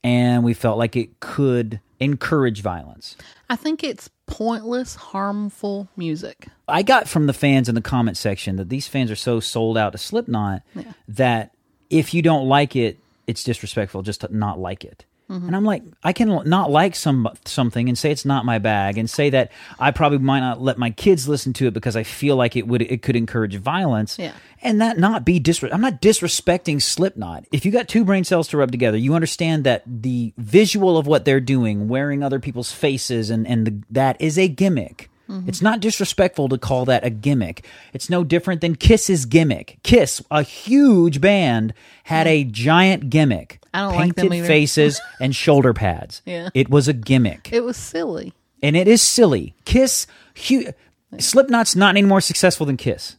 and 0.03 0.43
we 0.43 0.55
felt 0.55 0.79
like 0.79 0.95
it 0.95 1.19
could 1.19 1.79
encourage 1.99 2.61
violence. 2.63 3.15
I 3.47 3.55
think 3.55 3.83
it's 3.83 4.09
pointless, 4.25 4.95
harmful 4.95 5.87
music. 5.95 6.47
I 6.67 6.81
got 6.81 7.07
from 7.07 7.27
the 7.27 7.33
fans 7.33 7.69
in 7.69 7.75
the 7.75 7.81
comment 7.81 8.17
section 8.17 8.55
that 8.55 8.69
these 8.69 8.87
fans 8.87 9.11
are 9.11 9.15
so 9.15 9.39
sold 9.39 9.77
out 9.77 9.91
to 9.91 9.99
Slipknot 9.99 10.63
that 11.07 11.51
if 11.89 12.13
you 12.13 12.21
don't 12.21 12.47
like 12.47 12.75
it, 12.75 12.97
it's 13.27 13.43
disrespectful 13.43 14.01
just 14.01 14.21
to 14.21 14.35
not 14.35 14.59
like 14.59 14.83
it. 14.83 15.05
And 15.27 15.55
I'm 15.55 15.65
like, 15.65 15.81
I 16.03 16.13
can 16.13 16.43
not 16.45 16.69
like 16.69 16.95
some 16.95 17.27
something 17.45 17.89
and 17.89 17.97
say 17.97 18.11
it's 18.11 18.25
not 18.25 18.45
my 18.45 18.59
bag, 18.59 18.99
and 18.99 19.09
say 19.09 19.31
that 19.31 19.51
I 19.79 19.89
probably 19.89 20.19
might 20.19 20.41
not 20.41 20.61
let 20.61 20.77
my 20.77 20.91
kids 20.91 21.27
listen 21.27 21.51
to 21.53 21.65
it 21.65 21.73
because 21.73 21.95
I 21.95 22.03
feel 22.03 22.35
like 22.35 22.55
it 22.55 22.67
would 22.67 22.83
it 22.83 23.01
could 23.01 23.15
encourage 23.15 23.55
violence. 23.55 24.19
Yeah. 24.19 24.33
And 24.61 24.79
that 24.81 24.99
not 24.99 25.25
be 25.25 25.39
disre- 25.39 25.73
I'm 25.73 25.81
not 25.81 25.99
disrespecting 25.99 26.79
Slipknot. 26.79 27.45
If 27.51 27.65
you 27.65 27.71
got 27.71 27.87
two 27.87 28.05
brain 28.05 28.23
cells 28.23 28.47
to 28.49 28.57
rub 28.57 28.71
together, 28.71 28.97
you 28.97 29.15
understand 29.15 29.63
that 29.63 29.81
the 29.87 30.31
visual 30.37 30.95
of 30.95 31.07
what 31.07 31.25
they're 31.25 31.39
doing, 31.39 31.87
wearing 31.87 32.21
other 32.21 32.39
people's 32.39 32.71
faces, 32.71 33.31
and 33.31 33.47
and 33.47 33.65
the, 33.65 33.83
that 33.89 34.21
is 34.21 34.37
a 34.37 34.47
gimmick. 34.47 35.09
It's 35.27 35.61
not 35.61 35.79
disrespectful 35.79 36.49
to 36.49 36.57
call 36.57 36.85
that 36.85 37.03
a 37.03 37.09
gimmick. 37.09 37.65
It's 37.93 38.09
no 38.09 38.23
different 38.23 38.61
than 38.61 38.75
Kiss's 38.75 39.25
gimmick. 39.25 39.79
Kiss, 39.83 40.21
a 40.29 40.43
huge 40.43 41.19
band, 41.19 41.73
had 42.03 42.27
a 42.27 42.43
giant 42.43 43.09
gimmick. 43.09 43.59
I 43.73 43.79
don't 43.81 43.95
like 43.95 44.15
painted 44.15 44.33
either. 44.33 44.47
faces 44.47 45.01
and 45.19 45.35
shoulder 45.35 45.73
pads. 45.73 46.21
Yeah. 46.25 46.49
It 46.53 46.69
was 46.69 46.87
a 46.87 46.93
gimmick. 46.93 47.49
It 47.51 47.63
was 47.63 47.75
silly. 47.77 48.33
and 48.61 48.75
it 48.75 48.87
is 48.87 49.01
silly. 49.01 49.55
Kiss, 49.65 50.05
hu- 50.47 50.71
Slipknot's 51.17 51.75
not 51.75 51.95
any 51.95 52.03
more 52.07 52.21
successful 52.21 52.65
than 52.65 52.77
Kiss. 52.77 53.15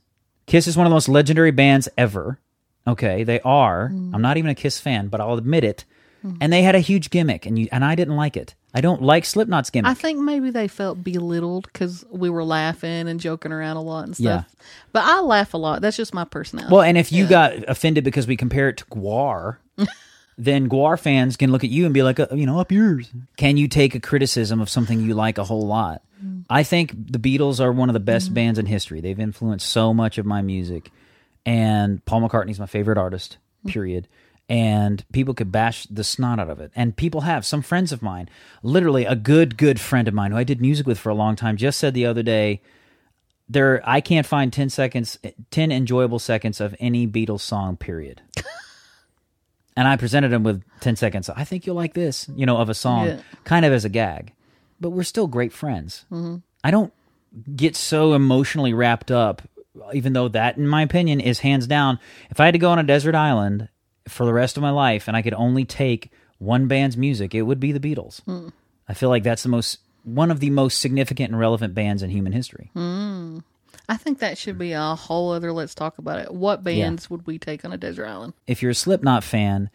Kiss 0.46 0.66
is 0.68 0.76
one 0.76 0.86
of 0.86 0.90
the 0.90 0.94
most 0.96 1.08
legendary 1.08 1.50
bands 1.50 1.88
ever. 1.98 2.38
Okay, 2.86 3.24
they 3.24 3.40
are. 3.40 3.88
Mm. 3.92 4.14
I'm 4.14 4.22
not 4.22 4.36
even 4.36 4.50
a 4.50 4.54
Kiss 4.54 4.78
fan, 4.78 5.08
but 5.08 5.20
I'll 5.20 5.34
admit 5.34 5.64
it. 5.64 5.84
Mm-hmm. 6.26 6.36
And 6.40 6.52
they 6.52 6.62
had 6.62 6.74
a 6.74 6.80
huge 6.80 7.10
gimmick, 7.10 7.46
and 7.46 7.58
you 7.58 7.68
and 7.70 7.84
I 7.84 7.94
didn't 7.94 8.16
like 8.16 8.36
it. 8.36 8.54
I 8.74 8.80
don't 8.80 9.00
like 9.00 9.24
Slipknot's 9.24 9.70
gimmick. 9.70 9.90
I 9.90 9.94
think 9.94 10.18
maybe 10.18 10.50
they 10.50 10.68
felt 10.68 11.02
belittled 11.02 11.68
because 11.72 12.04
we 12.10 12.28
were 12.28 12.44
laughing 12.44 13.08
and 13.08 13.20
joking 13.20 13.52
around 13.52 13.76
a 13.76 13.82
lot 13.82 14.04
and 14.04 14.14
stuff. 14.16 14.44
Yeah. 14.48 14.64
But 14.92 15.04
I 15.04 15.20
laugh 15.20 15.54
a 15.54 15.56
lot. 15.56 15.80
That's 15.80 15.96
just 15.96 16.12
my 16.12 16.24
personality. 16.24 16.72
Well, 16.72 16.82
and 16.82 16.98
if 16.98 17.12
you 17.12 17.26
got 17.26 17.54
offended 17.68 18.04
because 18.04 18.26
we 18.26 18.36
compare 18.36 18.68
it 18.68 18.78
to 18.78 18.84
GWAR, 18.86 19.58
then 20.38 20.68
GWAR 20.68 20.98
fans 20.98 21.36
can 21.36 21.52
look 21.52 21.64
at 21.64 21.70
you 21.70 21.84
and 21.84 21.94
be 21.94 22.02
like, 22.02 22.20
uh, 22.20 22.26
you 22.32 22.44
know, 22.44 22.58
up 22.58 22.72
yours. 22.72 23.10
Can 23.36 23.56
you 23.56 23.68
take 23.68 23.94
a 23.94 24.00
criticism 24.00 24.60
of 24.60 24.68
something 24.68 25.00
you 25.00 25.14
like 25.14 25.38
a 25.38 25.44
whole 25.44 25.66
lot? 25.66 26.02
Mm. 26.22 26.44
I 26.50 26.62
think 26.62 26.92
the 26.92 27.18
Beatles 27.18 27.60
are 27.60 27.72
one 27.72 27.88
of 27.88 27.94
the 27.94 28.00
best 28.00 28.26
mm-hmm. 28.26 28.34
bands 28.34 28.58
in 28.58 28.66
history. 28.66 29.00
They've 29.00 29.18
influenced 29.18 29.68
so 29.68 29.94
much 29.94 30.18
of 30.18 30.26
my 30.26 30.42
music, 30.42 30.90
and 31.46 32.04
Paul 32.04 32.28
McCartney's 32.28 32.60
my 32.60 32.66
favorite 32.66 32.98
artist. 32.98 33.38
Mm. 33.64 33.70
Period. 33.70 34.08
And 34.48 35.04
people 35.12 35.34
could 35.34 35.50
bash 35.50 35.86
the 35.90 36.04
snot 36.04 36.38
out 36.38 36.48
of 36.48 36.60
it, 36.60 36.70
and 36.76 36.96
people 36.96 37.22
have. 37.22 37.44
Some 37.44 37.62
friends 37.62 37.90
of 37.90 38.00
mine, 38.00 38.28
literally 38.62 39.04
a 39.04 39.16
good, 39.16 39.56
good 39.56 39.80
friend 39.80 40.06
of 40.06 40.14
mine 40.14 40.30
who 40.30 40.36
I 40.36 40.44
did 40.44 40.60
music 40.60 40.86
with 40.86 40.98
for 41.00 41.10
a 41.10 41.14
long 41.16 41.34
time, 41.34 41.56
just 41.56 41.80
said 41.80 41.94
the 41.94 42.06
other 42.06 42.22
day 42.22 42.60
there 43.48 43.80
I 43.84 44.00
can't 44.00 44.26
find 44.26 44.52
10 44.52 44.70
seconds 44.70 45.18
10 45.50 45.70
enjoyable 45.72 46.18
seconds 46.20 46.60
of 46.60 46.74
any 46.80 47.06
Beatles 47.08 47.40
song 47.40 47.76
period. 47.76 48.20
and 49.76 49.86
I 49.88 49.96
presented 49.96 50.32
him 50.32 50.42
with 50.42 50.62
10 50.80 50.96
seconds. 50.96 51.28
I 51.30 51.44
think 51.44 51.66
you'll 51.66 51.76
like 51.76 51.94
this, 51.94 52.28
you 52.34 52.46
know, 52.46 52.56
of 52.58 52.68
a 52.68 52.74
song 52.74 53.06
Yeah. 53.06 53.20
kind 53.44 53.64
of 53.64 53.72
as 53.72 53.84
a 53.84 53.88
gag. 53.88 54.32
But 54.80 54.90
we're 54.90 55.02
still 55.04 55.26
great 55.26 55.52
friends. 55.52 56.04
Mm-hmm. 56.10 56.36
I 56.64 56.70
don't 56.70 56.92
get 57.54 57.76
so 57.76 58.14
emotionally 58.14 58.72
wrapped 58.74 59.10
up 59.10 59.42
even 59.92 60.12
though 60.14 60.28
that 60.28 60.56
in 60.56 60.66
my 60.66 60.80
opinion 60.82 61.20
is 61.20 61.40
hands 61.40 61.66
down 61.66 61.98
if 62.30 62.40
I 62.40 62.46
had 62.46 62.52
to 62.52 62.58
go 62.58 62.70
on 62.70 62.78
a 62.78 62.82
desert 62.82 63.14
island 63.14 63.68
for 64.08 64.24
the 64.26 64.32
rest 64.32 64.56
of 64.56 64.62
my 64.62 64.70
life 64.70 65.08
and 65.08 65.16
I 65.16 65.22
could 65.22 65.34
only 65.34 65.64
take 65.64 66.10
one 66.38 66.66
band's 66.68 66.96
music, 66.96 67.34
it 67.34 67.42
would 67.42 67.60
be 67.60 67.72
the 67.72 67.80
Beatles. 67.80 68.22
Hmm. 68.24 68.48
I 68.88 68.94
feel 68.94 69.08
like 69.08 69.22
that's 69.22 69.42
the 69.42 69.48
most 69.48 69.78
one 70.04 70.30
of 70.30 70.38
the 70.38 70.50
most 70.50 70.78
significant 70.80 71.30
and 71.30 71.38
relevant 71.38 71.74
bands 71.74 72.02
in 72.02 72.10
human 72.10 72.32
history. 72.32 72.70
Hmm. 72.74 73.38
I 73.88 73.96
think 73.96 74.18
that 74.18 74.36
should 74.38 74.58
be 74.58 74.72
a 74.72 74.94
whole 74.96 75.32
other 75.32 75.52
let's 75.52 75.74
talk 75.74 75.98
about 75.98 76.18
it. 76.20 76.32
What 76.32 76.62
bands 76.64 77.08
would 77.08 77.26
we 77.26 77.38
take 77.38 77.64
on 77.64 77.72
a 77.72 77.76
desert 77.76 78.06
island? 78.06 78.32
If 78.46 78.60
you're 78.62 78.72
a 78.72 78.74
Slipknot 78.74 79.22
fan, 79.24 79.70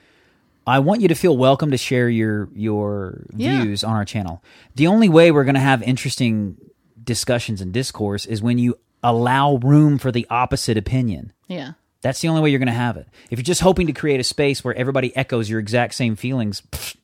I 0.68 0.80
want 0.80 1.02
you 1.02 1.08
to 1.08 1.16
feel 1.16 1.36
welcome 1.38 1.72
to 1.72 1.78
share 1.78 2.10
your 2.10 2.50
your 2.54 3.26
Yeah. 3.36 3.62
views 3.64 3.84
on 3.84 3.94
our 3.94 4.06
channel. 4.06 4.44
The 4.76 4.88
only 4.88 5.10
way 5.10 5.32
we're 5.32 5.44
going 5.46 5.56
to 5.56 5.62
have 5.62 5.82
interesting 5.84 6.58
discussions 7.04 7.62
and 7.62 7.72
discourse 7.74 8.26
is 8.26 8.42
when 8.42 8.58
you 8.58 8.78
allow 9.04 9.56
room 9.56 9.98
for 9.98 10.12
the 10.12 10.28
opposite 10.30 10.78
opinion. 10.78 11.34
Yeah. 11.48 11.74
That's 12.02 12.20
the 12.22 12.28
only 12.30 12.42
way 12.42 12.50
you're 12.50 12.60
going 12.60 12.68
to 12.68 12.74
have 12.74 12.98
it. 12.98 13.08
If 13.30 13.38
you're 13.40 13.44
just 13.44 13.62
hoping 13.62 13.88
to 13.88 13.94
create 13.94 14.20
a 14.20 14.24
space 14.24 14.64
where 14.64 14.74
everybody 14.76 15.16
echoes 15.16 15.50
your 15.50 15.60
exact 15.60 15.94
same 15.94 16.16
feelings, 16.16 16.62
pfft, 16.72 16.96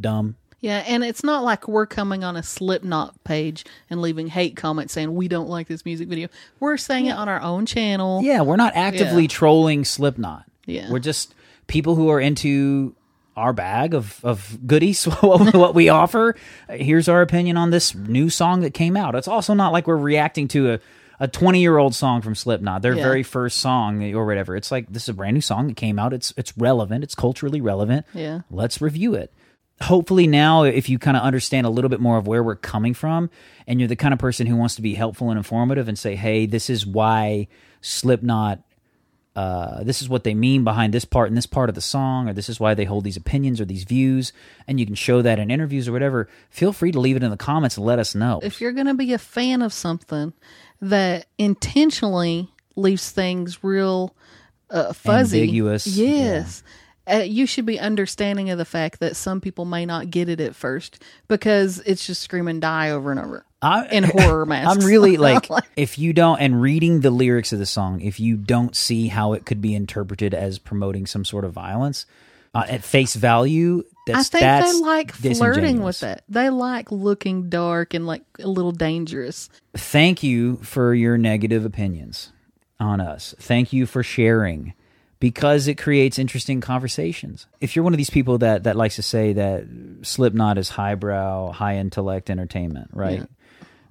dumb. 0.00 0.36
Yeah, 0.60 0.82
and 0.86 1.04
it's 1.04 1.22
not 1.22 1.44
like 1.44 1.68
we're 1.68 1.84
coming 1.86 2.24
on 2.24 2.36
a 2.36 2.42
Slipknot 2.42 3.22
page 3.24 3.66
and 3.90 4.00
leaving 4.00 4.28
hate 4.28 4.56
comments 4.56 4.94
saying 4.94 5.14
we 5.14 5.28
don't 5.28 5.48
like 5.48 5.68
this 5.68 5.84
music 5.84 6.08
video. 6.08 6.28
We're 6.58 6.78
saying 6.78 7.06
it 7.06 7.12
on 7.12 7.28
our 7.28 7.40
own 7.42 7.66
channel. 7.66 8.22
Yeah, 8.22 8.40
we're 8.42 8.56
not 8.56 8.72
actively 8.74 9.22
Yeah. 9.24 9.28
trolling 9.28 9.84
Slipknot. 9.84 10.44
Yeah. 10.64 10.90
We're 10.90 11.00
just 11.00 11.34
people 11.66 11.94
who 11.96 12.08
are 12.08 12.18
into 12.20 12.94
our 13.36 13.52
bag 13.52 13.92
of, 13.94 14.20
of 14.24 14.56
goodies, 14.66 15.04
what 15.20 15.74
we 15.74 15.90
offer. 15.90 16.34
Here's 16.70 17.08
our 17.10 17.20
opinion 17.20 17.56
on 17.58 17.68
this 17.70 17.94
new 17.94 18.30
song 18.30 18.60
that 18.60 18.72
came 18.72 18.96
out. 18.96 19.14
It's 19.14 19.28
also 19.28 19.52
not 19.54 19.72
like 19.72 19.86
we're 19.86 19.96
reacting 19.96 20.48
to 20.48 20.74
a, 20.74 20.80
a 21.20 21.28
20 21.28 21.60
year 21.60 21.78
old 21.78 21.94
song 21.94 22.22
from 22.22 22.34
Slipknot, 22.34 22.82
their 22.82 22.94
Yeah. 22.94 23.04
very 23.04 23.22
first 23.22 23.58
song 23.58 24.02
or 24.14 24.26
whatever. 24.26 24.56
It's 24.56 24.70
like, 24.70 24.88
this 24.92 25.04
is 25.04 25.08
a 25.10 25.14
brand 25.14 25.34
new 25.34 25.40
song 25.40 25.68
that 25.68 25.76
came 25.76 25.98
out. 25.98 26.12
It's, 26.12 26.32
it's 26.36 26.56
relevant. 26.58 27.04
It's 27.04 27.14
culturally 27.14 27.60
relevant. 27.60 28.06
Yeah. 28.14 28.40
Let's 28.50 28.80
review 28.80 29.14
it. 29.14 29.32
Hopefully 29.82 30.26
now, 30.28 30.62
if 30.62 30.88
you 30.88 30.98
kind 31.00 31.16
of 31.16 31.22
understand 31.24 31.66
a 31.66 31.70
little 31.70 31.88
bit 31.88 31.98
more 32.00 32.16
of 32.16 32.26
where 32.28 32.42
we're 32.44 32.54
coming 32.54 32.94
from, 32.94 33.28
and 33.66 33.80
you're 33.80 33.88
the 33.88 33.96
kind 33.96 34.14
of 34.14 34.20
person 34.20 34.46
who 34.46 34.54
wants 34.54 34.76
to 34.76 34.82
be 34.82 34.94
helpful 34.94 35.30
and 35.30 35.36
informative 35.36 35.88
and 35.88 35.98
say, 35.98 36.14
"Hey, 36.14 36.46
this 36.46 36.70
is 36.70 36.86
why 36.86 37.48
Slipknot 37.80 38.60
uh, 39.36 39.82
this 39.82 40.00
is 40.00 40.08
what 40.08 40.22
they 40.22 40.32
mean 40.32 40.62
behind 40.62 40.94
this 40.94 41.04
part 41.04 41.26
and 41.26 41.36
this 41.36 41.44
part 41.46 41.68
of 41.68 41.74
the 41.74 41.80
song, 41.80 42.28
or 42.28 42.32
this 42.32 42.48
is 42.48 42.60
why 42.60 42.72
they 42.72 42.84
hold 42.84 43.02
these 43.02 43.16
opinions 43.16 43.60
or 43.60 43.64
these 43.64 43.82
views, 43.82 44.32
and 44.68 44.78
you 44.78 44.86
can 44.86 44.94
show 44.94 45.22
that 45.22 45.40
in 45.40 45.50
interviews 45.50 45.88
or 45.88 45.92
whatever. 45.92 46.28
Feel 46.50 46.72
free 46.72 46.92
to 46.92 47.00
leave 47.00 47.16
it 47.16 47.22
in 47.24 47.32
the 47.32 47.36
comments 47.36 47.76
and 47.76 47.84
let 47.84 47.98
us 47.98 48.14
know. 48.14 48.38
If 48.44 48.60
you're 48.60 48.70
going 48.70 48.86
to 48.86 48.94
be 48.94 49.12
a 49.12 49.18
fan 49.18 49.60
of 49.60 49.72
something 49.72 50.32
that 50.80 51.26
intentionally 51.38 52.48
leaves 52.76 53.10
things 53.10 53.62
real 53.62 54.14
uh, 54.70 54.92
fuzzy, 54.92 55.40
Ambiguous, 55.42 55.86
yes. 55.86 56.62
Uh, 57.10 57.16
you 57.16 57.46
should 57.46 57.66
be 57.66 57.78
understanding 57.78 58.48
of 58.48 58.56
the 58.56 58.64
fact 58.64 58.98
that 59.00 59.14
some 59.14 59.40
people 59.40 59.66
may 59.66 59.84
not 59.84 60.10
get 60.10 60.28
it 60.28 60.40
at 60.40 60.54
first 60.54 61.02
because 61.28 61.80
it's 61.80 62.06
just 62.06 62.22
screaming 62.22 62.60
die 62.60 62.90
over 62.90 63.10
and 63.10 63.20
over 63.20 63.44
I, 63.60 63.86
in 63.88 64.04
horror 64.04 64.46
masks. 64.46 64.82
I'm 64.82 64.86
really 64.88 65.16
like, 65.18 65.46
if 65.76 65.98
you 65.98 66.14
don't, 66.14 66.40
and 66.40 66.62
reading 66.62 67.00
the 67.00 67.10
lyrics 67.10 67.52
of 67.52 67.58
the 67.58 67.66
song, 67.66 68.00
if 68.00 68.18
you 68.18 68.36
don't 68.36 68.74
see 68.74 69.08
how 69.08 69.34
it 69.34 69.44
could 69.44 69.60
be 69.60 69.74
interpreted 69.74 70.32
as 70.32 70.58
promoting 70.58 71.04
some 71.04 71.26
sort 71.26 71.44
of 71.44 71.52
violence 71.52 72.06
uh, 72.54 72.64
at 72.68 72.84
face 72.84 73.14
value, 73.14 73.82
I 74.08 74.22
think 74.22 74.40
that's 74.42 74.72
they 74.72 74.80
like 74.80 75.12
flirting 75.12 75.82
with 75.82 76.02
it. 76.02 76.22
They 76.28 76.50
like 76.50 76.92
looking 76.92 77.48
dark 77.48 77.94
and 77.94 78.06
like 78.06 78.22
a 78.38 78.48
little 78.48 78.72
dangerous. 78.72 79.48
thank 79.76 80.22
you 80.22 80.56
for 80.56 80.94
your 80.94 81.16
negative 81.18 81.64
opinions 81.64 82.32
on 82.78 83.00
us. 83.00 83.34
Thank 83.38 83.72
you 83.72 83.86
for 83.86 84.02
sharing 84.02 84.74
because 85.20 85.68
it 85.68 85.76
creates 85.78 86.18
interesting 86.18 86.60
conversations. 86.60 87.46
If 87.60 87.74
you're 87.74 87.82
one 87.82 87.94
of 87.94 87.98
these 87.98 88.10
people 88.10 88.38
that 88.38 88.64
that 88.64 88.76
likes 88.76 88.96
to 88.96 89.02
say 89.02 89.32
that 89.32 89.64
Slipknot 90.02 90.58
is 90.58 90.68
highbrow, 90.68 91.52
high 91.52 91.76
intellect 91.78 92.28
entertainment, 92.30 92.90
right? 92.92 93.20
Yeah. 93.20 93.26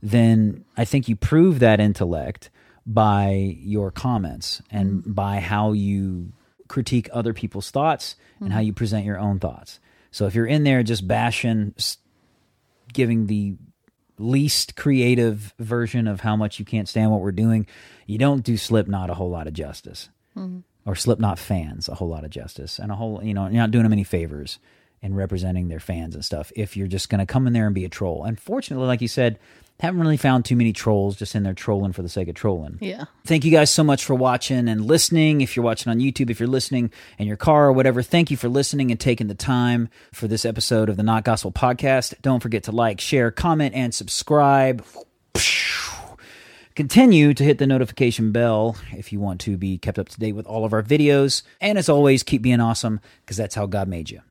Then 0.02 0.65
I 0.78 0.86
think 0.86 1.08
you 1.08 1.15
prove 1.15 1.60
that 1.60 1.80
intellect 1.80 2.49
by 2.86 3.56
your 3.62 3.89
comments 3.89 4.62
and 4.69 5.02
Mm-hmm. 5.02 5.13
by 5.13 5.39
how 5.39 5.71
you 5.71 6.34
critique 6.74 7.08
other 7.14 7.34
people's 7.34 7.70
thoughts 7.72 8.16
and 8.40 8.48
Mm-hmm. 8.50 8.54
how 8.56 8.60
you 8.62 8.74
present 8.74 9.06
your 9.06 9.20
own 9.20 9.40
thoughts. 9.40 9.80
So 10.12 10.26
if 10.26 10.34
you're 10.36 10.48
in 10.56 10.64
there 10.64 10.82
just 10.84 11.08
bashing 11.08 11.74
giving 12.94 13.28
the 13.28 13.56
least 14.18 14.76
creative 14.76 15.54
version 15.60 16.08
of 16.08 16.22
how 16.22 16.36
much 16.36 16.60
you 16.60 16.66
can't 16.66 16.88
stand 16.90 17.12
what 17.12 17.22
we're 17.22 17.32
doing, 17.32 17.66
you 18.06 18.18
don't 18.18 18.44
do 18.44 18.58
Slipknot 18.58 19.10
a 19.10 19.14
whole 19.14 19.30
lot 19.30 19.48
of 19.48 19.54
justice, 19.54 20.10
or 20.86 20.96
Slipknot 20.96 21.40
fans 21.40 21.88
a 21.90 21.96
whole 21.96 22.10
lot 22.10 22.24
of 22.24 22.30
justice, 22.32 22.80
and 22.80 22.92
a 22.92 22.96
whole 22.96 23.24
you 23.24 23.34
know 23.34 23.44
you're 23.44 23.54
not 23.64 23.72
doing 23.72 23.84
them 23.84 23.94
any 23.94 24.04
favors 24.04 24.60
in 25.02 25.14
representing 25.16 25.68
their 25.68 25.80
fans 25.80 26.16
and 26.16 26.24
stuff. 26.26 26.52
If 26.56 26.76
you're 26.78 26.88
just 26.88 27.10
going 27.10 27.20
to 27.20 27.26
come 27.34 27.46
in 27.48 27.54
there 27.54 27.66
and 27.66 27.76
be 27.76 27.86
a 27.86 27.90
troll, 27.90 28.24
unfortunately, 28.24 28.88
like 28.88 29.02
you 29.02 29.08
said, 29.08 29.38
haven't 29.80 30.00
really 30.00 30.18
found 30.18 30.46
too 30.46 30.56
many 30.56 30.72
trolls 30.72 31.16
just 31.16 31.36
in 31.36 31.44
there 31.44 31.54
trolling 31.54 31.92
for 31.92 32.02
the 32.02 32.10
sake 32.10 32.28
of 32.28 32.36
trolling. 32.36 32.78
Yeah. 32.80 33.06
Thank 33.26 33.44
you 33.44 33.52
guys 33.52 33.70
so 33.70 33.84
much 33.84 34.06
for 34.06 34.16
watching 34.16 34.68
and 34.70 34.86
listening. 34.86 35.42
If 35.42 35.56
you're 35.56 35.66
watching 35.66 35.90
on 35.92 36.00
YouTube, 36.00 36.30
if 36.30 36.40
you're 36.40 36.48
listening 36.48 36.92
in 37.18 37.28
your 37.28 37.38
car 37.38 37.66
or 37.68 37.74
whatever, 37.74 38.02
thank 38.02 38.32
you 38.32 38.38
for 38.38 38.48
listening 38.48 38.92
and 38.92 39.00
taking 39.00 39.28
the 39.28 39.36
time 39.36 39.90
for 40.14 40.28
this 40.28 40.46
episode 40.46 40.90
of 40.90 40.98
the 40.98 41.04
Not 41.04 41.26
Gospel 41.26 41.52
Podcast. 41.52 42.14
Don't 42.22 42.42
forget 42.42 42.64
to 42.64 42.72
like, 42.72 43.02
share, 43.02 43.32
comment, 43.32 43.76
and 43.76 43.94
subscribe. 43.94 44.86
Continue 46.76 47.34
to 47.36 47.44
hit 47.44 47.60
the 47.60 47.68
notification 47.68 48.32
bell 48.32 48.76
if 48.94 49.12
you 49.12 49.20
want 49.20 49.42
to 49.42 49.58
be 49.58 49.78
kept 49.78 50.00
up 50.00 50.10
to 50.10 50.20
date 50.20 50.34
with 50.34 50.48
all 50.48 50.66
of 50.66 50.74
our 50.74 50.82
videos. 50.82 51.44
And 51.62 51.78
as 51.78 51.88
always, 51.88 52.24
keep 52.24 52.42
being 52.42 52.60
awesome 52.60 53.00
because 53.22 53.38
that's 53.38 53.54
how 53.54 53.68
God 53.68 53.88
made 53.88 54.10
you. 54.10 54.22